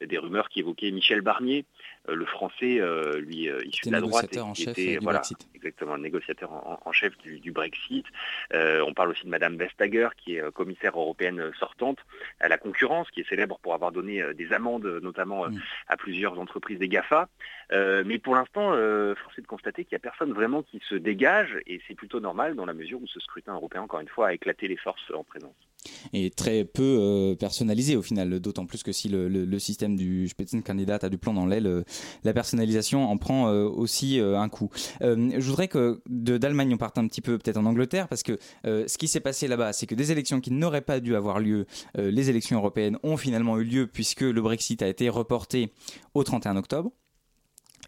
[0.05, 1.65] des rumeurs qui évoquaient Michel Barnier,
[2.07, 5.21] euh, le français, euh, lui, euh, issu de la droite, et qui était voilà,
[5.53, 6.51] exactement un négociateur
[6.85, 8.05] en, chef du, Brexit.
[8.53, 11.99] on parle aussi de Madame Vestager, qui est commissaire européenne sortante
[12.39, 15.59] à la concurrence, qui est célèbre pour avoir donné des amendes, notamment mm.
[15.87, 17.29] à plusieurs entreprises des GAFA.
[17.71, 18.71] mais pour l'instant,
[19.15, 22.19] force est de constater qu'il n'y a personne vraiment qui se dégage, et c'est plutôt
[22.19, 25.11] normal dans la mesure où ce scrutin européen, encore une fois, a éclaté les forces
[25.13, 25.68] en présence
[26.13, 30.99] et très peu euh, personnalisé au final, d'autant plus que si le, système du Spitzenkandidat
[31.01, 31.83] a du plomb dans l'aile, euh,
[32.23, 34.69] la personnalisation en prend euh, aussi un coup.
[35.01, 38.97] je voudrais que d'Allemagne on parte un petit peu peut-être en Angleterre parce que ce
[38.97, 41.65] qui s'est passé là-bas, c'est que des élections qui n'auraient pas dû avoir lieu,
[41.97, 45.71] les élections européennes ont finalement eu lieu puisque le Brexit a été reporté
[46.13, 46.91] au 31 octobre.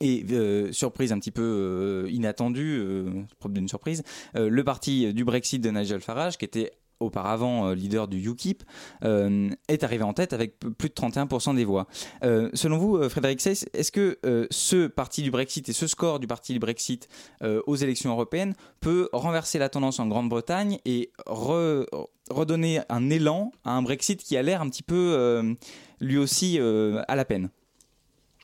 [0.01, 0.25] Et
[0.71, 6.37] surprise un petit peu inattendue, euh, d'une surprise, le parti du Brexit de Nigel Farage,
[6.37, 6.71] qui était
[7.01, 8.63] auparavant euh, leader du UKIP,
[9.03, 11.87] euh, est arrivé en tête avec plus de 31% des voix.
[12.23, 16.27] Euh, selon vous, Frédéric Seyss, est-ce que ce parti du Brexit et ce score du
[16.27, 17.07] parti du Brexit
[17.41, 23.81] aux élections européennes peut renverser la tendance en Grande-Bretagne et redonner un élan à un
[23.81, 25.55] Brexit qui a l'air un petit peu,
[25.99, 27.49] lui aussi, à la peine?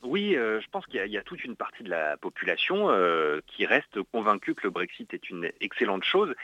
[0.02, 2.88] Oui, je pense qu'il y, a toute une partie de la population
[3.46, 6.34] qui reste convaincue que le Brexit est une excellente chose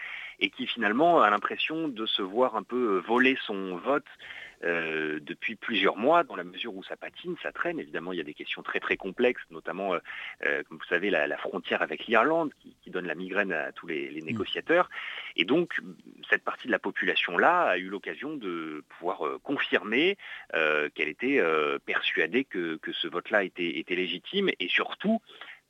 [0.40, 4.06] et qui finalement a l'impression de se voir un peu voler son vote
[4.64, 7.79] euh, depuis plusieurs mois, dans la mesure où ça patine, ça traîne.
[7.79, 9.98] Évidemment, il y a des questions très très complexes, notamment, euh,
[10.46, 14.11] euh, comme vous savez, la, frontière avec l'Irlande, qui, donne la migraine à tous les,
[14.11, 14.24] mm.
[14.24, 14.88] négociateurs.
[15.37, 15.81] Et donc,
[16.31, 20.16] cette partie de la population-là a eu l'occasion de pouvoir confirmer
[20.53, 21.42] qu'elle était
[21.85, 25.20] persuadée que, ce vote-là était, était légitime, et surtout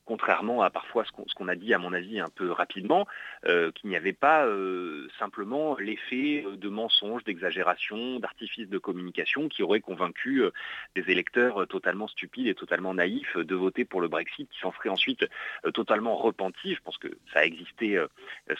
[0.04, 3.06] contrairement à parfois ce qu'on a dit, à mon avis, un peu rapidement,
[3.46, 9.62] euh, qu'il n'y avait pas euh, simplement l'effet de mensonges, d'exagération, d'artifices de communication qui
[9.62, 10.50] aurait convaincu euh,
[10.94, 14.88] des électeurs totalement stupides et totalement naïfs de voter pour le Brexit, qui s'en seraient
[14.90, 15.24] ensuite
[15.72, 16.74] totalement repentis.
[16.74, 18.02] Je pense que ça a existé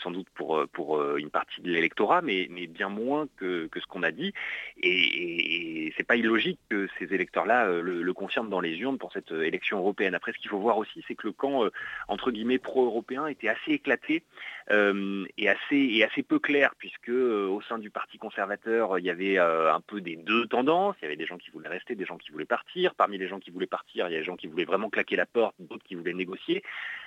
[0.01, 4.03] sans doute pour, pour une partie de l'électorat, mais, mais bien moins que, ce qu'on
[4.03, 4.33] a dit.
[4.81, 9.11] Et, et c'est pas illogique que ces électeurs-là le, le confirment dans les urnes pour
[9.13, 10.15] cette élection européenne.
[10.15, 11.69] Après, ce qu'il faut voir aussi, c'est que le camp
[12.07, 14.23] entre guillemets pro-européen était assez éclaté
[14.71, 19.37] et, assez, et assez peu clair, puisque au sein du Parti conservateur, il y avait
[19.37, 20.95] un peu des deux tendances.
[21.01, 22.95] Il y avait des gens qui voulaient rester, des gens qui voulaient partir.
[22.95, 25.15] Parmi les gens qui voulaient partir, il y a des gens qui voulaient vraiment claquer
[25.15, 26.63] la porte, d'autres qui voulaient négocier.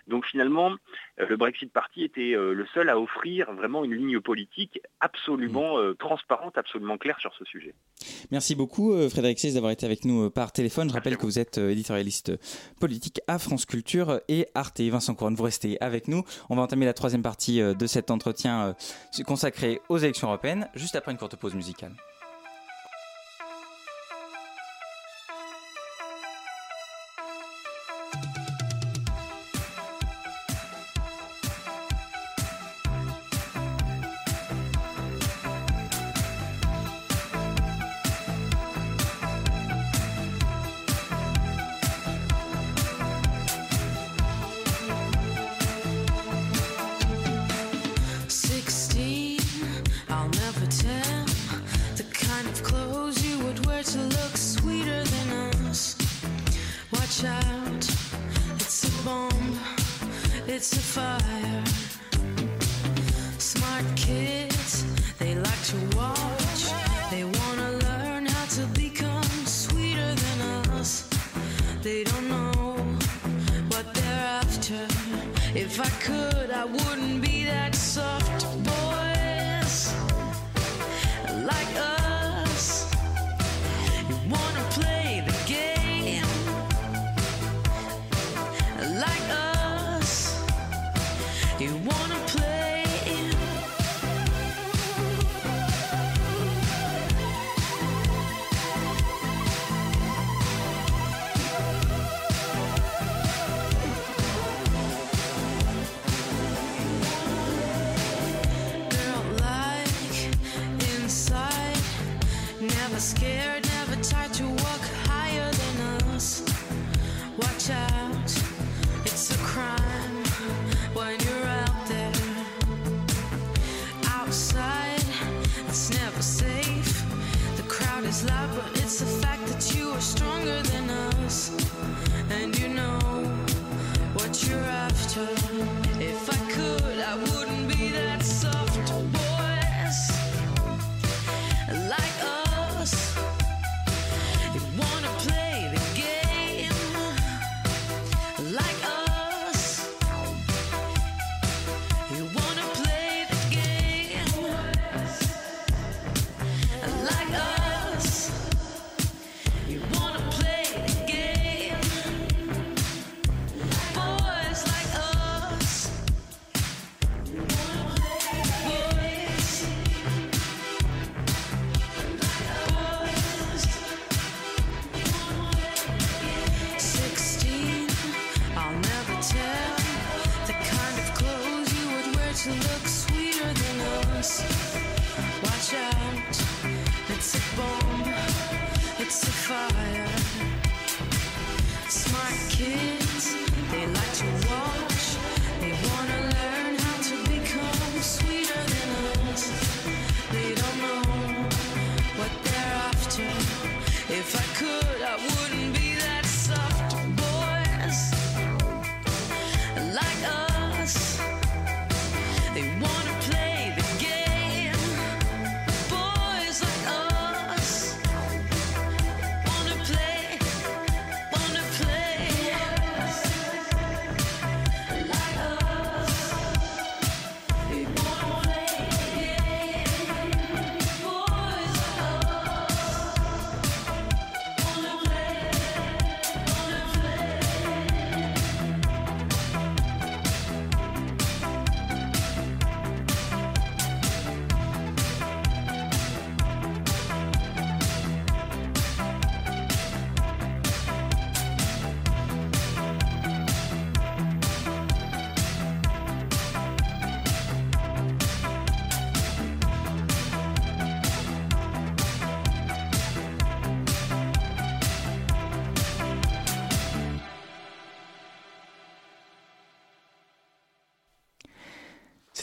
[0.07, 0.75] Donc finalement,
[1.17, 5.97] le Brexit Party était le seul à offrir vraiment une ligne politique absolument mmh.
[5.97, 7.75] transparente, absolument claire sur ce sujet.
[8.31, 10.89] Merci beaucoup Frédéric Seyss d'avoir été avec nous par téléphone.
[10.89, 12.33] Je rappelle que vous êtes éditorialiste
[12.81, 14.81] politique à France Culture et Arte.
[14.81, 16.25] Vincent Couronne, vous restez avec nous.
[16.51, 18.75] On va entamer la troisième partie euh, de cet entretien
[19.19, 21.93] euh, consacré aux élections européennes, juste après une courte pause musicale.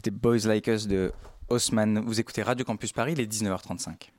[0.06, 1.12] C'était Boys Like Us de
[1.50, 2.04] Haussmann.
[2.06, 4.12] Vous écoutez Radio Campus Paris, il est 19h35.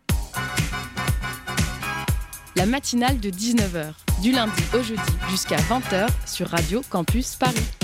[2.56, 7.75] la matinale de 19h, du lundi au jeudi jusqu'à 20h sur Radio Campus Paris.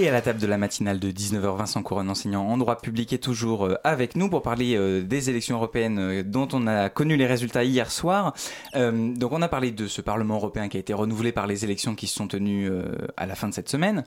[0.00, 3.12] Et à la table de la matinale de 19h, Vincent Couronne, enseignant en droit public,
[3.12, 6.88] est toujours euh, avec nous pour parler euh, des élections européennes euh, dont on a
[6.88, 8.34] connu les résultats hier soir.
[8.74, 11.94] donc on a parlé de ce Parlement européen qui a été renouvelé par les élections
[11.94, 12.68] qui se sont tenues
[13.16, 14.04] à la fin de cette semaine.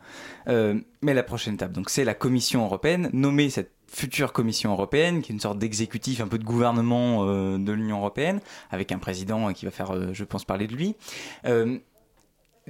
[0.48, 5.32] mais la prochaine étape, donc c'est la Commission européenne, nommée cette future Commission européenne, qui
[5.32, 9.66] est une sorte d'exécutif, un peu de gouvernement de l'Union européenne, avec un président qui
[9.66, 10.96] va faire, je pense, parler de lui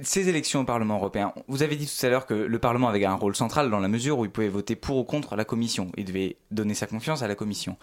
[0.02, 3.04] ces élections au Parlement européen, vous avez dit tout à l'heure que le Parlement avait
[3.04, 5.90] un rôle central dans la mesure où il pouvait voter pour ou contre la Commission.
[5.96, 7.76] Il devait donner sa confiance à la Commission.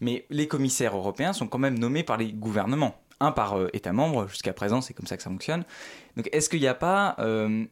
[0.00, 3.92] Mais les commissaires européens sont quand même nommés par les gouvernements, un par euh, État
[3.92, 4.26] membre.
[4.28, 5.64] Jusqu'à présent, c'est comme ça que ça fonctionne.
[6.16, 7.64] Donc, est-ce qu'il n'y a pas euh,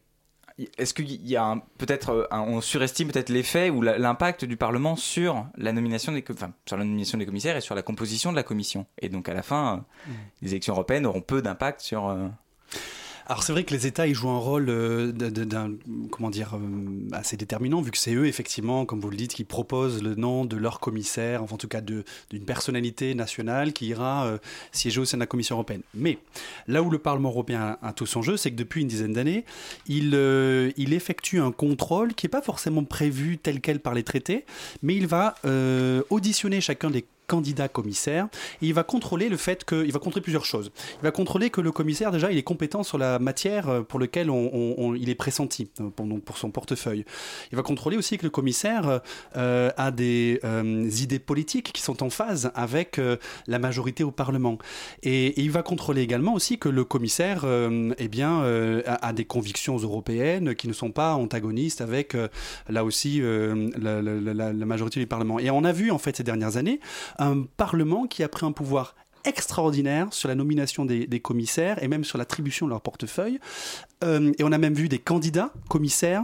[0.77, 5.47] est-ce qu'il y a peut-être euh, on surestime peut-être l'effet ou l'impact du Parlement sur
[5.57, 8.43] la nomination des enfin, sur la nomination des commissaires et sur la composition de la
[8.43, 8.87] Commission?
[9.01, 9.77] Et donc à la fin
[10.07, 10.11] mmh.
[10.43, 12.13] les élections européennes auront peu d'impact sur
[13.29, 15.13] alors c'est vrai que les États jouent un rôle euh,
[16.11, 19.45] comment dire euh, assez déterminant vu que c'est eux effectivement comme vous le dites qui
[19.45, 22.05] proposent le nom de leur commissaire, enfin en tout cas d'une
[22.47, 24.39] personnalité nationale qui ira euh,
[24.73, 25.83] siéger au sein de la Commission européenne.
[25.93, 26.19] Mais
[26.69, 29.45] là où le Parlement européen a, tout son jeu, c'est que depuis une dizaine d'années,
[29.87, 30.15] il,
[30.77, 34.47] il effectue un contrôle qui n'est pas forcément prévu tel quel par les traités,
[34.83, 35.35] mais il va
[36.11, 38.27] auditionner chacun des candidat commissaire.
[38.63, 40.73] Et il va contrôler le fait que, il va contrôler plusieurs choses.
[41.01, 44.01] Il va contrôler que le commissaire déjà il est compétent sur la matière euh, pour
[44.01, 47.05] laquelle on, il est pressenti euh, pour, pour son portefeuille.
[47.53, 49.01] Il va contrôler aussi que le commissaire
[49.37, 50.41] euh, a des
[51.03, 53.01] idées politiques qui sont en phase avec
[53.47, 54.59] la majorité au Parlement.
[55.03, 57.45] Et, il va contrôler également aussi que le commissaire
[57.99, 58.43] eh bien,
[58.87, 62.17] a, des convictions européennes qui ne sont pas antagonistes avec
[62.69, 64.03] là aussi la,
[64.67, 65.39] majorité du Parlement.
[65.39, 66.81] Et on a vu en fait ces dernières années
[67.19, 68.95] un Parlement qui a pris un pouvoir
[69.25, 73.39] extraordinaire sur la nomination des, commissaires et même sur l'attribution de leur portefeuille.
[74.05, 76.23] Euh, et on a même vu des candidats commissaires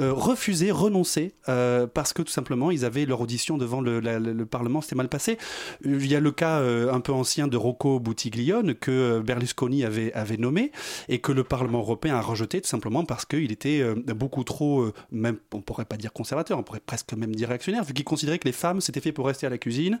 [0.00, 4.80] euh, refuser, renoncer, euh, parce que tout simplement ils avaient leur audition devant le, Parlement,
[4.80, 5.38] c'était mal passé.
[5.84, 10.36] Il y a le cas un peu ancien de Rocco Buttiglione que Berlusconi avait, avait
[10.36, 10.72] nommé
[11.08, 13.82] et que le Parlement européen a rejeté tout simplement parce qu'il était
[14.14, 17.92] beaucoup trop, même on pourrait pas dire conservateur, on pourrait presque même dire réactionnaire, vu
[17.92, 19.98] qu'il considérait que les femmes c'était fait pour rester à la cuisine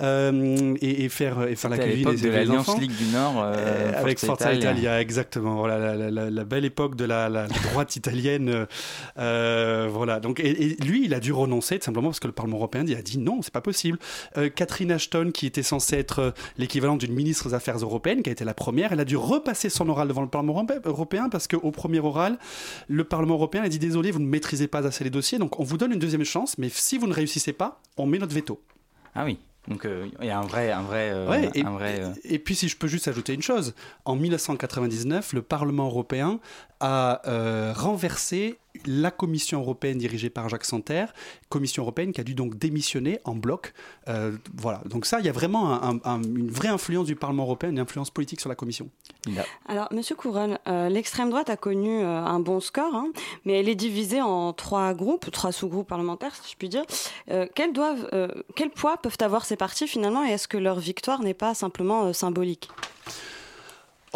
[0.00, 5.00] et, faire, et faire la à l'époque de l'Alliance Ligue du Nord avec Forza Italia.
[5.00, 5.56] exactement.
[5.56, 8.66] Voilà la, belle époque de la, droite italienne.
[9.18, 10.20] Euh, voilà.
[10.20, 13.02] Donc et, lui, il a dû renoncer tout simplement parce que le Parlement européen a
[13.02, 13.98] dit non, c'est pas possible.
[14.36, 18.32] Euh, Catherine Ashton, qui était censée être l'équivalent d'une ministre des Affaires européennes, qui a
[18.32, 21.70] été la première, elle a dû repasser son oral devant le Parlement européen parce qu'au
[21.70, 22.38] premier oral,
[22.88, 25.64] le Parlement européen a dit désolé, vous ne maîtrisez pas assez les dossiers, donc on
[25.64, 28.60] vous donne une deuxième chance, mais si vous ne réussissez pas, on met notre veto.
[29.14, 29.38] Ah oui.
[29.68, 32.68] Donc euh, il y a un vrai, un vrai, euh, et, euh, et, puis si
[32.68, 36.38] je peux juste ajouter une chose, en 1999, le Parlement européen
[36.80, 37.22] a
[37.74, 41.06] renversé la Commission européenne dirigée par Jacques Santer,
[41.48, 43.72] Commission européenne qui a dû donc démissionner en bloc.
[44.08, 47.78] Euh, voilà, donc ça, il y a vraiment une vraie influence du Parlement européen, une
[47.78, 48.88] influence politique sur la Commission.
[49.66, 53.10] Alors, Monsieur Couronne, euh, l'extrême droite a connu euh, un bon score, hein,
[53.44, 56.84] mais elle est divisée en trois groupes, trois sous-groupes parlementaires, si je puis dire.
[57.54, 58.08] quel, doivent,
[58.54, 62.12] quel poids peuvent avoir ces partis finalement, et est-ce que leur victoire n'est pas simplement
[62.12, 62.68] symbolique?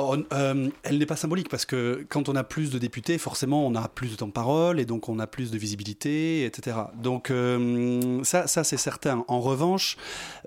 [0.01, 3.67] Oh, euh, elle n'est pas symbolique parce que quand on a plus de députés, forcément,
[3.67, 6.77] on a plus de temps de parole et donc on a plus de visibilité, etc.
[7.03, 9.25] Donc euh, ça, ça c'est certain.
[9.27, 9.97] En revanche,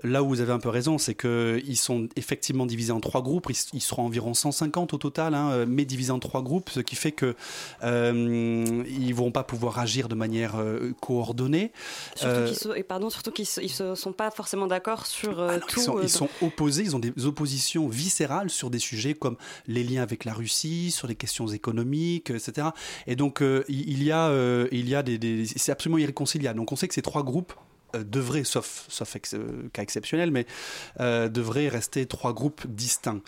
[0.04, 3.50] là où vous avez un peu raison, c'est qu'ils sont effectivement divisés en trois groupes.
[3.74, 7.12] Ils, seront environ 150 au total, hein, mais divisés en trois groupes, ce qui fait
[7.12, 7.36] que
[7.82, 11.72] euh, ils vont pas pouvoir agir de manière euh, coordonnée.
[12.14, 13.46] Surtout et pardon, surtout qu'ils
[13.80, 15.80] ne sont pas forcément d'accord sur tout.
[15.80, 19.36] Ils sont, ils sont opposés, ils ont des oppositions viscérales sur des sujets comme
[19.66, 22.68] les liens avec la Russie, sur les questions économiques, etc.
[23.06, 26.58] Et donc euh, il y a, euh, il y a des, c'est absolument irréconciliable.
[26.58, 27.52] Donc on sait que ces trois groupes
[27.94, 29.16] euh, devraient, sauf, sauf
[29.72, 30.46] cas exceptionnel, mais
[30.98, 33.22] devraient rester trois groupes distincts.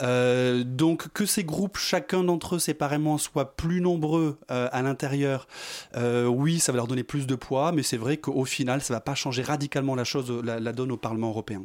[0.00, 5.46] donc que ces groupes, chacun d'entre eux séparément, soient plus nombreux à l'intérieur,
[5.94, 8.96] oui, ça va leur donner plus de poids, mais c'est vrai qu'au final, ça ne
[8.96, 11.64] va pas changer radicalement la chose, la donne au Parlement européen.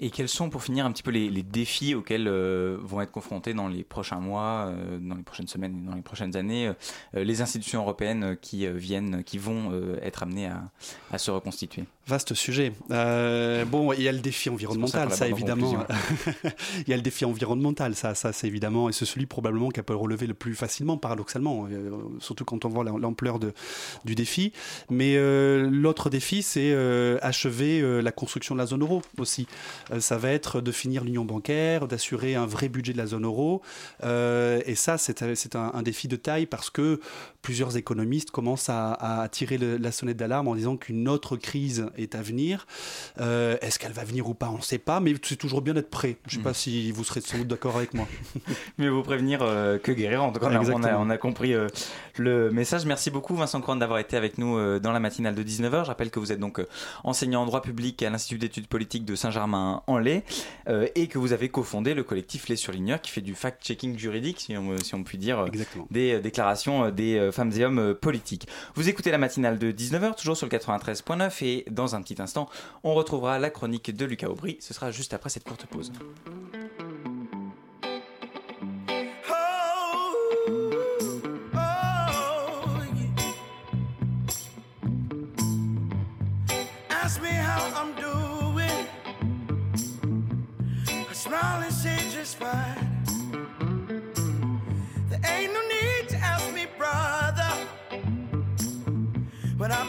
[0.00, 3.54] Et quels sont, pour finir, un petit peu les, défis auxquels euh, vont être confrontés
[3.54, 6.72] dans les prochains mois, euh, dans les prochaines semaines, dans les prochaines années,
[7.14, 10.50] euh, les institutions européennes qui viennent, qui vont être amenées
[11.10, 11.84] à, se reconstituer?
[12.08, 12.72] Vaste sujet.
[12.90, 15.86] Euh, bon, il y a le défi environnemental, ça, évidemment.
[16.86, 19.84] il y a le défi environnemental, ça, ça c'est évidemment, et c'est celui probablement qu'elle
[19.84, 24.52] peut relever le plus facilement, paradoxalement, euh, surtout quand on voit l'ampleur du défi.
[24.90, 26.74] Mais euh, l'autre défi, c'est
[27.22, 29.46] achever la construction de la zone euro aussi.
[30.00, 33.62] ça va être de finir l'union bancaire, d'assurer un vrai budget de la zone euro.
[34.02, 35.22] et ça, c'est
[35.54, 37.00] un, un, défi de taille parce que
[37.42, 42.14] plusieurs économistes commencent à, à tirer la sonnette d'alarme en disant qu'une autre crise est
[42.14, 42.66] à venir.
[43.20, 44.48] Euh, est-ce qu'elle va venir ou pas?
[44.48, 46.16] On ne sait pas, mais c'est toujours bien d'être prêt.
[46.26, 46.54] Je ne sais pas mm.
[46.54, 48.06] si vous serez sans doute d'accord avec moi.
[48.78, 50.22] mais vous prévenir euh, que guérir.
[50.22, 51.68] En tout cas, on a, compris euh,
[52.16, 52.86] le message.
[52.86, 55.84] Merci beaucoup, Vincent Courant, d'avoir été avec nous dans la matinale de 19h.
[55.84, 56.64] Je rappelle que vous êtes donc
[57.04, 60.22] enseignant en droit public à l'Institut d'études politiques de Saint-Germain-en-Laye
[60.94, 64.56] et que vous avez cofondé le collectif Les Surligneurs qui fait du fact-checking juridique, si
[64.56, 65.46] on, si on peut dire,
[65.90, 68.48] des déclarations des femmes et hommes politiques.
[68.74, 72.48] Vous écoutez la matinale de 19h, toujours sur le 93.9 et dans un petit instant,
[72.84, 74.58] on retrouvera la chronique de Lucas Aubry.
[74.60, 75.92] Ce sera juste après cette courte pause.
[92.42, 92.82] Fine.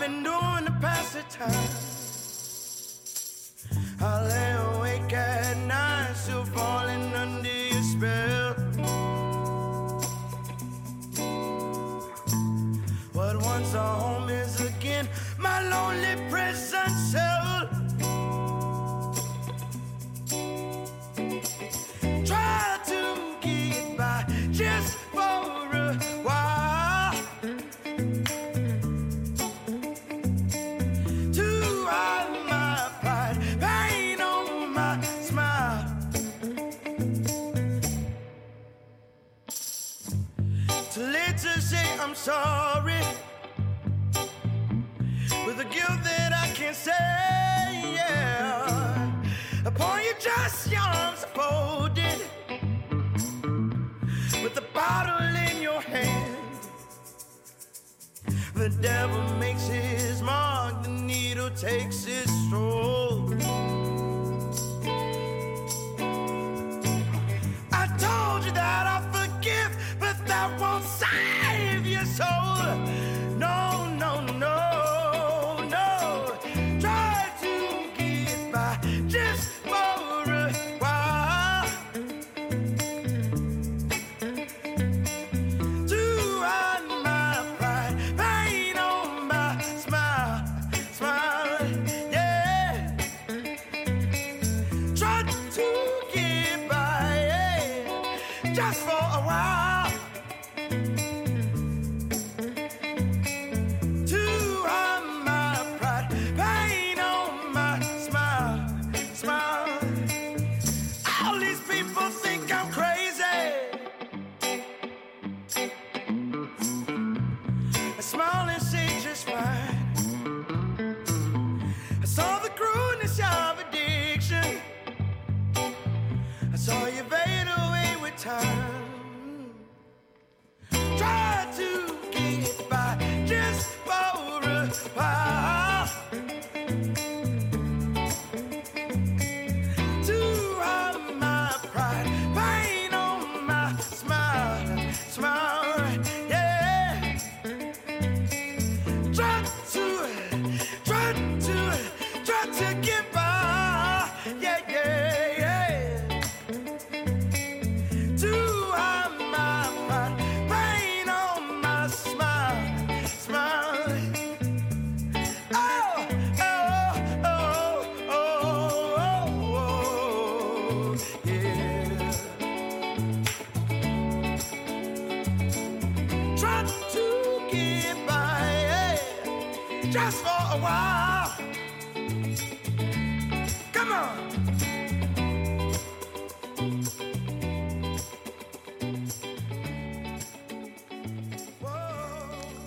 [0.04, 1.70] Been doing to pass the time.
[4.02, 5.14] I lay awake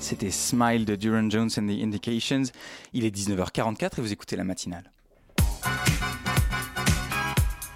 [0.09, 2.45] C'était Smile de Duran Jones and the Indications.
[2.93, 4.93] Il est 19h44 et vous écoutez la matinale.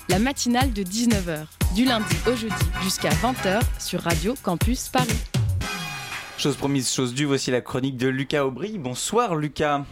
[0.09, 2.55] La matinale de 19h, du lundi au jeudi
[2.85, 5.11] jusqu'à 20h sur Radio Campus Paris.
[6.39, 8.79] Chose promise, chose due, voici la chronique de Lucas Aubry.
[8.79, 9.85] Bonsoir Lucas.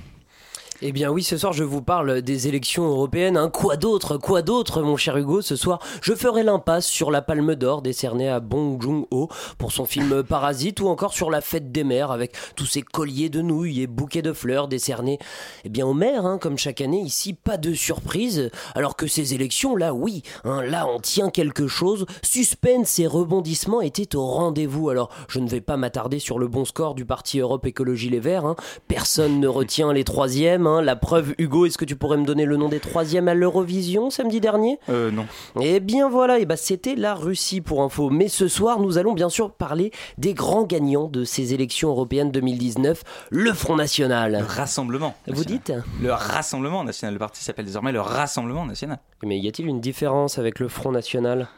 [0.80, 3.36] Eh bien oui, ce soir je vous parle des élections européennes.
[3.36, 3.50] Hein.
[3.50, 7.56] Quoi d'autre Quoi d'autre, mon cher Hugo Ce soir, je ferai l'impasse sur la Palme
[7.56, 11.82] d'Or décernée à Bong Joon-ho pour son film Parasite ou encore sur la fête des
[11.82, 15.18] mères avec tous ces colliers de nouilles et bouquets de fleurs décernés
[15.64, 18.48] eh bien aux mères, hein, comme chaque année ici, pas de surprise.
[18.76, 22.06] Alors que ces élections, là oui, hein, là on tient quelque chose.
[22.22, 24.90] Suspense et rebondissements étaient au rendez-vous.
[24.90, 28.20] Alors je ne vais pas m'attarder sur le bon score du parti Europe Écologie Les
[28.20, 28.54] Verts.
[28.86, 30.67] Personne ne retient les troisièmes.
[30.68, 30.82] Hein.
[30.82, 34.10] La preuve, Hugo, est-ce que tu pourrais me donner le nom des troisièmes à l'Eurovision
[34.10, 34.78] samedi dernier?
[34.88, 35.26] Euh, non.
[35.60, 38.10] Eh bien voilà, et bah c'était la Russie pour info.
[38.10, 42.30] Mais ce soir, nous allons bien sûr parler des grands gagnants de ces élections européennes
[42.30, 44.32] 2019, le Front National.
[44.32, 45.14] Le Rassemblement.
[45.26, 47.14] Vous dites Le Rassemblement National.
[47.14, 48.98] Le parti s'appelle désormais le Rassemblement National.
[49.24, 51.48] Mais y a-t-il une différence avec le Front National?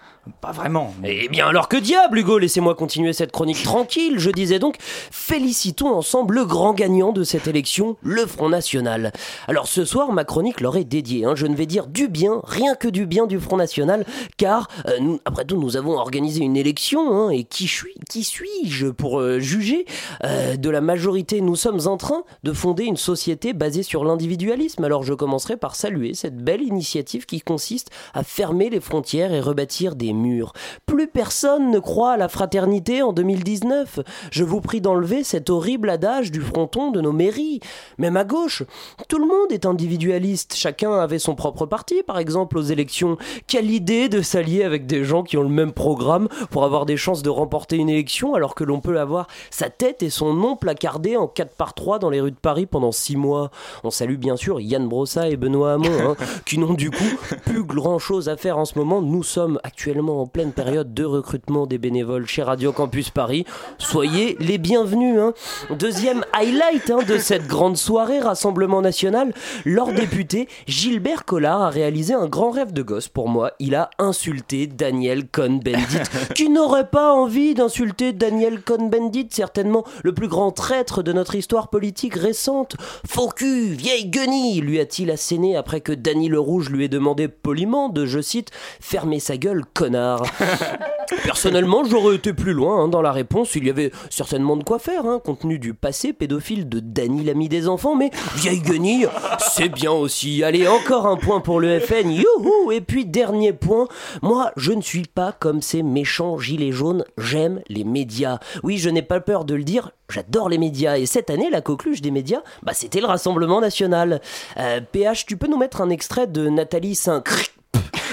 [0.40, 0.94] Pas vraiment.
[1.04, 4.18] Eh bien alors que diable, Hugo Laissez-moi continuer cette chronique tranquille.
[4.18, 9.12] Je disais donc, félicitons ensemble le grand gagnant de cette élection, le Front National.
[9.48, 11.24] Alors ce soir, ma chronique leur est dédiée.
[11.24, 11.34] hein.
[11.34, 14.04] Je ne vais dire du bien, rien que du bien du Front National,
[14.36, 19.38] car euh, après tout, nous avons organisé une élection, hein, et qui suis-je pour euh,
[19.38, 19.86] juger
[20.24, 21.40] euh, de la majorité?
[21.40, 24.84] Nous sommes en train de fonder une société basée sur l'individualisme.
[24.84, 29.40] Alors je commencerai par saluer cette belle initiative qui consiste à fermer les frontières et
[29.40, 30.52] rebâtir des murs.
[30.86, 34.00] Plus personne ne croit à la fraternité en 2019.
[34.30, 37.60] Je vous prie d'enlever cet horrible adage du fronton de nos mairies.
[37.98, 38.62] Même à gauche,
[39.08, 40.54] tout le monde est individualiste.
[40.54, 43.16] Chacun avait son propre parti, par exemple aux élections.
[43.46, 46.96] Quelle idée de s'allier avec des gens qui ont le même programme pour avoir des
[46.96, 50.56] chances de remporter une élection alors que l'on peut avoir sa tête et son nom
[50.56, 53.50] placardés en 4 par 3 dans les rues de Paris pendant 6 mois.
[53.84, 56.16] On salue bien sûr Yann Brossa et Benoît Hamon, hein,
[56.46, 57.04] qui n'ont du coup
[57.44, 59.02] plus grand chose à faire en ce moment.
[59.02, 63.44] Nous sommes actuellement en pleine période de recrutement des bénévoles chez Radio Campus Paris.
[63.78, 65.18] Soyez les bienvenus.
[65.18, 65.34] hein.
[65.70, 69.34] Deuxième highlight hein, de cette grande soirée Rassemblement National,
[69.64, 73.52] leur député Gilbert Collard a réalisé un grand rêve de gosse pour moi.
[73.58, 76.02] Il a insulté Daniel Cohn-Bendit,
[76.34, 81.68] qui n'aurait pas envie d'insulter Daniel Cohn-Bendit, certainement le plus grand traître de notre histoire
[81.68, 82.76] politique récente.
[83.06, 87.28] Faux cul, vieille guenille, lui a-t-il asséné après que Dany le Rouge lui ait demandé
[87.28, 90.22] poliment de, je cite, fermer sa gueule, connard.
[91.24, 93.54] Personnellement, j'aurais été plus loin hein, dans la réponse.
[93.56, 97.24] Il y avait certainement de quoi faire, hein, compte tenu du passé pédophile de Dany,
[97.24, 97.96] l'ami des enfants.
[97.96, 100.44] Mais vieille guenille, c'est bien aussi.
[100.44, 102.10] Allez, encore un point pour le FN.
[102.10, 103.88] Youhou Et puis, dernier point.
[104.22, 107.04] Moi, je ne suis pas comme ces méchants gilets jaunes.
[107.18, 108.38] J'aime les médias.
[108.62, 109.90] Oui, je n'ai pas peur de le dire.
[110.08, 110.96] J'adore les médias.
[110.96, 114.20] Et cette année, la coqueluche des médias, bah, c'était le Rassemblement National.
[114.58, 117.22] Euh, PH, tu peux nous mettre un extrait de Nathalie Saint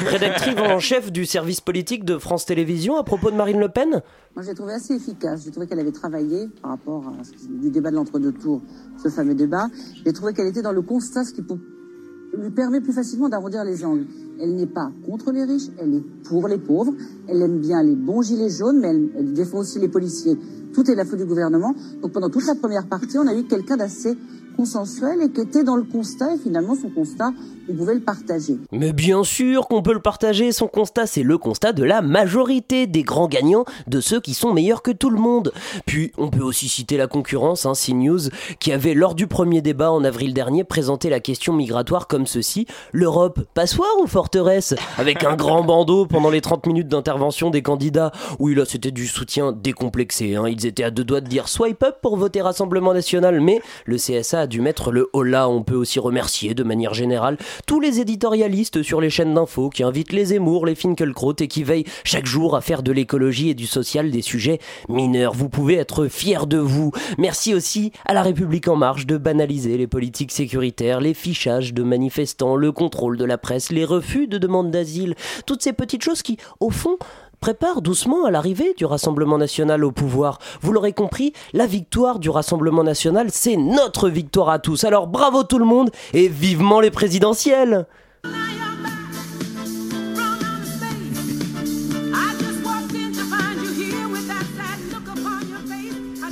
[0.05, 3.89] rédactrice en chef du service politique de France Télévisions à propos de Marine Le Pen
[3.89, 5.43] Moi, je l'ai trouvée assez efficace.
[5.43, 8.61] J'ai trouvé qu'elle avait travaillé par rapport à ce du débat de l'entre-deux tours,
[9.01, 9.67] ce fameux débat.
[10.05, 13.83] J'ai trouvé qu'elle était dans le constat, ce qui lui permet plus facilement d'arrondir les
[13.83, 14.05] angles.
[14.39, 16.93] Elle n'est pas contre les riches, elle est pour les pauvres.
[17.27, 20.37] Elle aime bien les bons gilets jaunes, mais elle, elle défend aussi les policiers.
[20.73, 21.73] Tout est la faute du gouvernement.
[22.01, 24.15] Donc pendant toute la première partie, on a eu quelqu'un d'assez
[24.58, 26.36] consensuel et qui était dans le constat.
[26.36, 27.32] Et finalement, son constat,
[27.70, 28.58] on pouvait le partager.
[28.72, 32.88] Mais bien sûr qu'on peut le partager, son constat, c'est le constat de la majorité
[32.88, 35.53] des grands gagnants, de ceux qui sont meilleurs que tout le monde.
[35.86, 38.30] Puis on peut aussi citer la concurrence, hein, CNews,
[38.60, 42.66] qui avait lors du premier débat en avril dernier présenté la question migratoire comme ceci,
[42.91, 44.74] l'Europe, passoire ou forteresse?
[44.97, 48.12] Avec un grand bandeau pendant les 30 minutes d'intervention des candidats.
[48.39, 50.47] Oui là c'était du soutien décomplexé, hein.
[50.47, 53.97] ils étaient à deux doigts de dire swipe up pour voter Rassemblement National, mais le
[53.97, 57.99] CSA a dû mettre le holà, on peut aussi remercier de manière générale tous les
[57.99, 62.25] éditorialistes sur les chaînes d'infos qui invitent les Zemmour, les Finkelkraut et qui veillent chaque
[62.25, 65.33] jour à faire de l'écologie et du social des sujets mineurs.
[65.33, 66.91] Vous pouvez être fiers de vous.
[67.17, 71.83] Merci aussi à la République en marche de banaliser les politiques sécuritaires, les fichages de
[71.83, 76.21] manifestants, le contrôle de la presse, les refus de demandes d'asile, toutes ces petites choses
[76.21, 76.97] qui, au fond,
[77.39, 80.39] prépare doucement à l'arrivée du Rassemblement national au pouvoir.
[80.61, 84.83] Vous l'aurez compris, la victoire du Rassemblement national, c'est notre victoire à tous.
[84.83, 87.85] Alors bravo tout le monde et vivement les présidentielles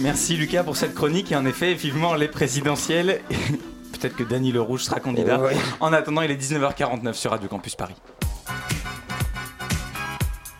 [0.05, 3.21] Merci Lucas pour cette chronique et en effet, vivement les présidentielles.
[3.91, 5.39] Peut-être que Dany Le Rouge sera candidat.
[5.39, 5.55] Ouais.
[5.79, 7.95] En attendant, il est 19h49 sur Radio Campus Paris.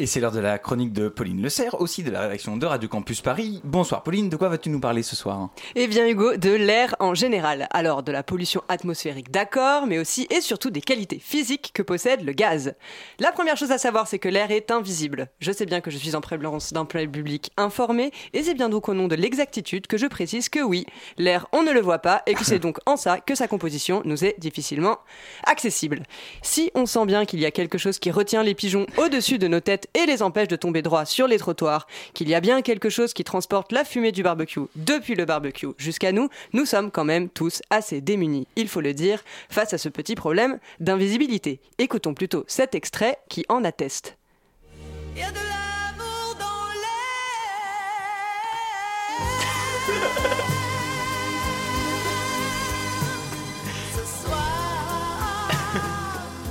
[0.00, 2.64] Et c'est l'heure de la chronique de Pauline Le Serre, aussi de la rédaction de
[2.64, 3.60] Radio Campus Paris.
[3.64, 5.48] Bonsoir Pauline, de quoi vas-tu nous parler ce soir?
[5.74, 7.66] Eh bien Hugo, de l'air en général.
[7.72, 12.24] Alors de la pollution atmosphérique d'accord, mais aussi et surtout des qualités physiques que possède
[12.24, 12.74] le gaz.
[13.18, 15.30] La première chose à savoir, c'est que l'air est invisible.
[15.40, 18.88] Je sais bien que je suis en présence d'un public informé, et c'est bien donc
[18.88, 20.86] au nom de l'exactitude que je précise que oui,
[21.16, 24.02] l'air on ne le voit pas, et que c'est donc en ça que sa composition
[24.04, 24.98] nous est difficilement
[25.44, 26.04] accessible.
[26.42, 29.48] Si on sent bien qu'il y a quelque chose qui retient les pigeons au-dessus de
[29.48, 32.62] nos têtes et les empêche de tomber droit sur les trottoirs, qu'il y a bien
[32.62, 36.90] quelque chose qui transporte la fumée du barbecue depuis le barbecue jusqu'à nous, nous sommes
[36.90, 41.60] quand même tous assez démunis, il faut le dire, face à ce petit problème d'invisibilité.
[41.78, 44.16] Écoutons plutôt cet extrait qui en atteste.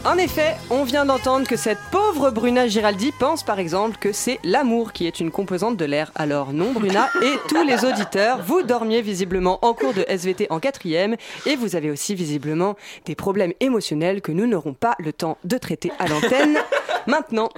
[0.07, 4.39] En effet, on vient d'entendre que cette pauvre Bruna Giraldi pense par exemple que c'est
[4.45, 6.13] l'amour qui est une composante de l'air.
[6.15, 10.61] Alors non Bruna et tous les auditeurs, vous dormiez visiblement en cours de SVT en
[10.61, 15.37] quatrième et vous avez aussi visiblement des problèmes émotionnels que nous n'aurons pas le temps
[15.43, 16.57] de traiter à l'antenne
[17.05, 17.49] maintenant.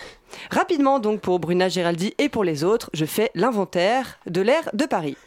[0.50, 4.88] Rapidement donc pour Bruna Giraldi et pour les autres, je fais l'inventaire de l'air de
[4.88, 5.18] Paris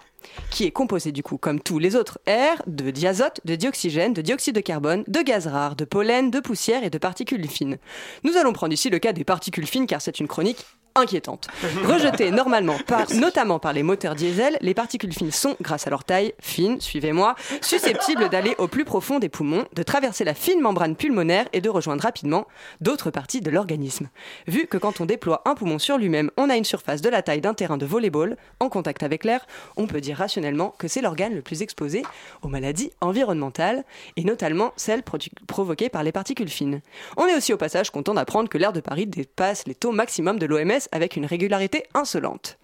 [0.50, 4.22] qui est composé du coup, comme tous les autres airs, de diazote, de dioxygène, de
[4.22, 7.78] dioxyde de carbone, de gaz rare, de pollen, de poussière et de particules fines.
[8.24, 10.64] Nous allons prendre ici le cas des particules fines car c'est une chronique
[10.95, 11.49] inquiétante.
[11.84, 12.76] Rejetées normalement,
[13.14, 17.34] notamment par les moteurs diesel, les particules fines sont, grâce à leur taille fine, suivez-moi,
[17.61, 21.68] susceptibles d'aller au plus profond des poumons, de traverser la fine membrane pulmonaire et de
[21.68, 22.47] rejoindre rapidement
[22.80, 24.09] d'autres parties de l'organisme.
[24.47, 27.22] Vu que quand on déploie un poumon sur lui-même, on a une surface de la
[27.22, 31.01] taille d'un terrain de volleyball en contact avec l'air, on peut dire rationnellement que c'est
[31.01, 32.03] l'organe le plus exposé
[32.43, 33.84] aux maladies environnementales
[34.16, 35.03] et notamment celles
[35.47, 36.80] provoquées par les particules fines.
[37.16, 40.38] On est aussi au passage content d'apprendre que l'air de Paris dépasse les taux maximum
[40.38, 42.59] de l'OMS avec une régularité insolente.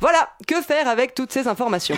[0.00, 1.96] Voilà, que faire avec toutes ces informations?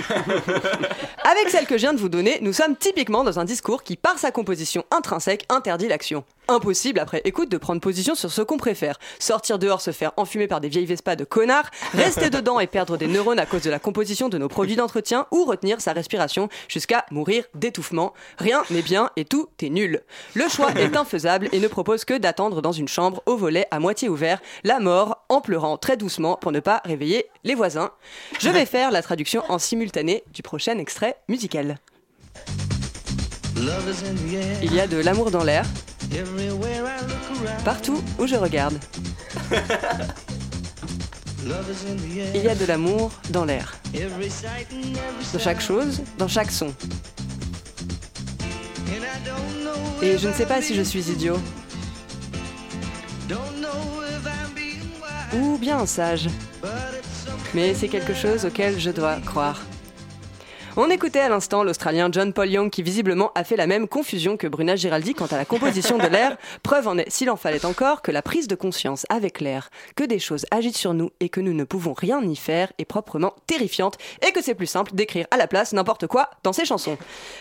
[1.24, 3.96] Avec celles que je viens de vous donner, nous sommes typiquement dans un discours qui,
[3.96, 8.56] par sa composition intrinsèque, interdit l'action impossible après écoute de prendre position sur ce qu'on
[8.56, 8.98] préfère.
[9.18, 12.96] Sortir dehors, se faire enfumer par des vieilles Vespas de connards, rester dedans et perdre
[12.96, 16.48] des neurones à cause de la composition de nos produits d'entretien ou retenir sa respiration
[16.68, 18.12] jusqu'à mourir d'étouffement.
[18.38, 20.02] Rien n'est bien et tout est nul.
[20.34, 23.80] Le choix est infaisable et ne propose que d'attendre dans une chambre au volet à
[23.80, 27.90] moitié ouvert la mort en pleurant très doucement pour ne pas réveiller les voisins.
[28.38, 31.78] Je vais faire la traduction en simultané du prochain extrait musical.
[34.62, 35.64] Il y a de l'amour dans l'air,
[37.64, 38.78] Partout où je regarde.
[42.34, 43.76] Il y a de l'amour dans l'air.
[45.32, 46.72] Dans chaque chose, dans chaque son.
[50.02, 51.38] Et je ne sais pas si je suis idiot.
[55.34, 56.28] Ou bien sage.
[57.54, 59.60] Mais c'est quelque chose auquel je dois croire.
[60.78, 64.36] On écoutait à l'instant l'Australien John Paul Young qui visiblement a fait la même confusion
[64.36, 66.36] que Bruna Giraldi quant à la composition de l'air.
[66.62, 70.04] Preuve en est, s'il en fallait encore, que la prise de conscience avec l'air, que
[70.04, 73.32] des choses agitent sur nous et que nous ne pouvons rien y faire est proprement
[73.46, 76.98] terrifiante et que c'est plus simple d'écrire à la place n'importe quoi dans ses chansons.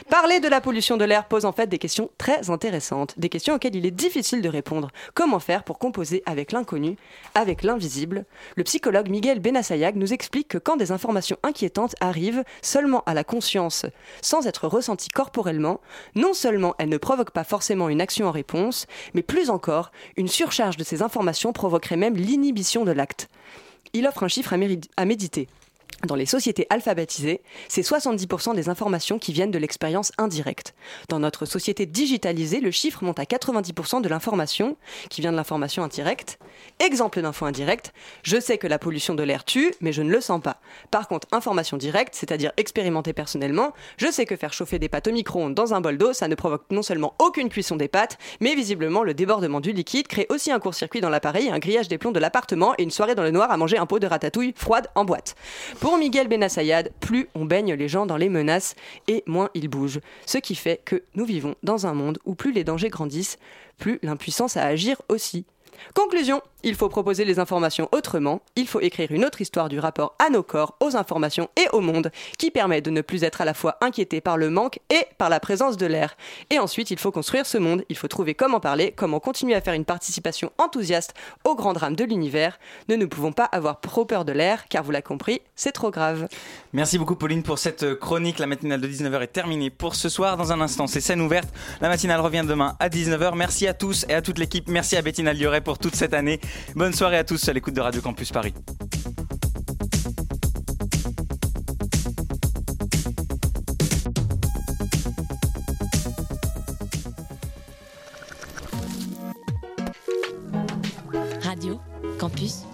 [0.10, 3.56] Parler de la pollution de l'air pose en fait des questions très intéressantes, des questions
[3.56, 4.92] auxquelles il est difficile de répondre.
[5.14, 6.96] Comment faire pour composer avec l'inconnu,
[7.34, 8.24] avec l'invisible?
[8.56, 13.25] Le psychologue Miguel Benassayag nous explique que quand des informations inquiétantes arrivent seulement à la
[13.26, 13.86] conscience
[14.22, 15.82] sans être ressentie corporellement,
[16.16, 20.28] non seulement elle ne provoque pas forcément une action en réponse, mais plus encore, une
[20.28, 23.30] surcharge de ces informations provoquerait même l'inhibition de l'acte.
[23.94, 25.48] Il offre un chiffre à méditer.
[26.06, 30.76] Dans les sociétés alphabétisées, c'est 70% des informations qui viennent de l'expérience indirecte.
[31.10, 34.78] Dans notre société digitalisée, le chiffre monte à 90% de l'information
[35.10, 36.38] qui vient de l'information indirecte.
[36.80, 37.92] Exemple d'info indirecte,
[38.24, 40.58] je sais que la pollution de l'air tue, mais je ne le sens pas.
[40.92, 45.12] Par contre, information directe, c'est-à-dire expérimentée personnellement, je sais que faire chauffer des pâtes au
[45.12, 48.54] micro-ondes dans un bol d'eau, ça ne provoque non seulement aucune cuisson des pâtes, mais
[48.54, 52.12] visiblement le débordement du liquide crée aussi un court-circuit dans l'appareil, un grillage des plombs
[52.12, 54.88] de l'appartement et une soirée dans le noir à manger un pot de ratatouille froide
[54.96, 55.36] en boîte.
[55.80, 58.76] Pour Miguel Benassayad, plus on baigne les gens dans les menaces
[59.08, 60.00] et moins ils bougent.
[60.26, 63.38] Ce qui fait que nous vivons dans un monde où plus les dangers grandissent,
[63.78, 65.46] plus l'impuissance à agir aussi.
[65.94, 70.16] Conclusion, il faut proposer les informations autrement, il faut écrire une autre histoire du rapport
[70.20, 73.46] à nos corps, aux informations et au monde, qui permet de ne plus être à
[73.46, 76.18] la fois inquiété par le manque et par la présence de l'air.
[76.50, 79.62] Et ensuite, il faut construire ce monde, il faut trouver comment parler, comment continuer à
[79.62, 81.14] faire une participation enthousiaste
[81.44, 82.58] au grand drame de l'univers.
[82.90, 85.92] Ne nous pouvons pas avoir trop peur de l'air, car vous l'avez compris, c'est trop
[85.92, 86.28] grave.
[86.74, 88.40] Merci beaucoup Pauline pour cette chronique.
[88.40, 90.36] La matinale de 19h est terminée pour ce soir.
[90.36, 91.50] Dans un instant, c'est scène ouverte.
[91.80, 93.36] La matinale revient demain à 19h.
[93.36, 94.68] Merci à tous et à toute l'équipe.
[94.68, 96.40] Merci à Bettina Lioré pour toute cette année.
[96.76, 98.54] Bonne soirée à tous à l'écoute de Radio Campus Paris.
[111.42, 111.80] Radio
[112.20, 112.66] Campus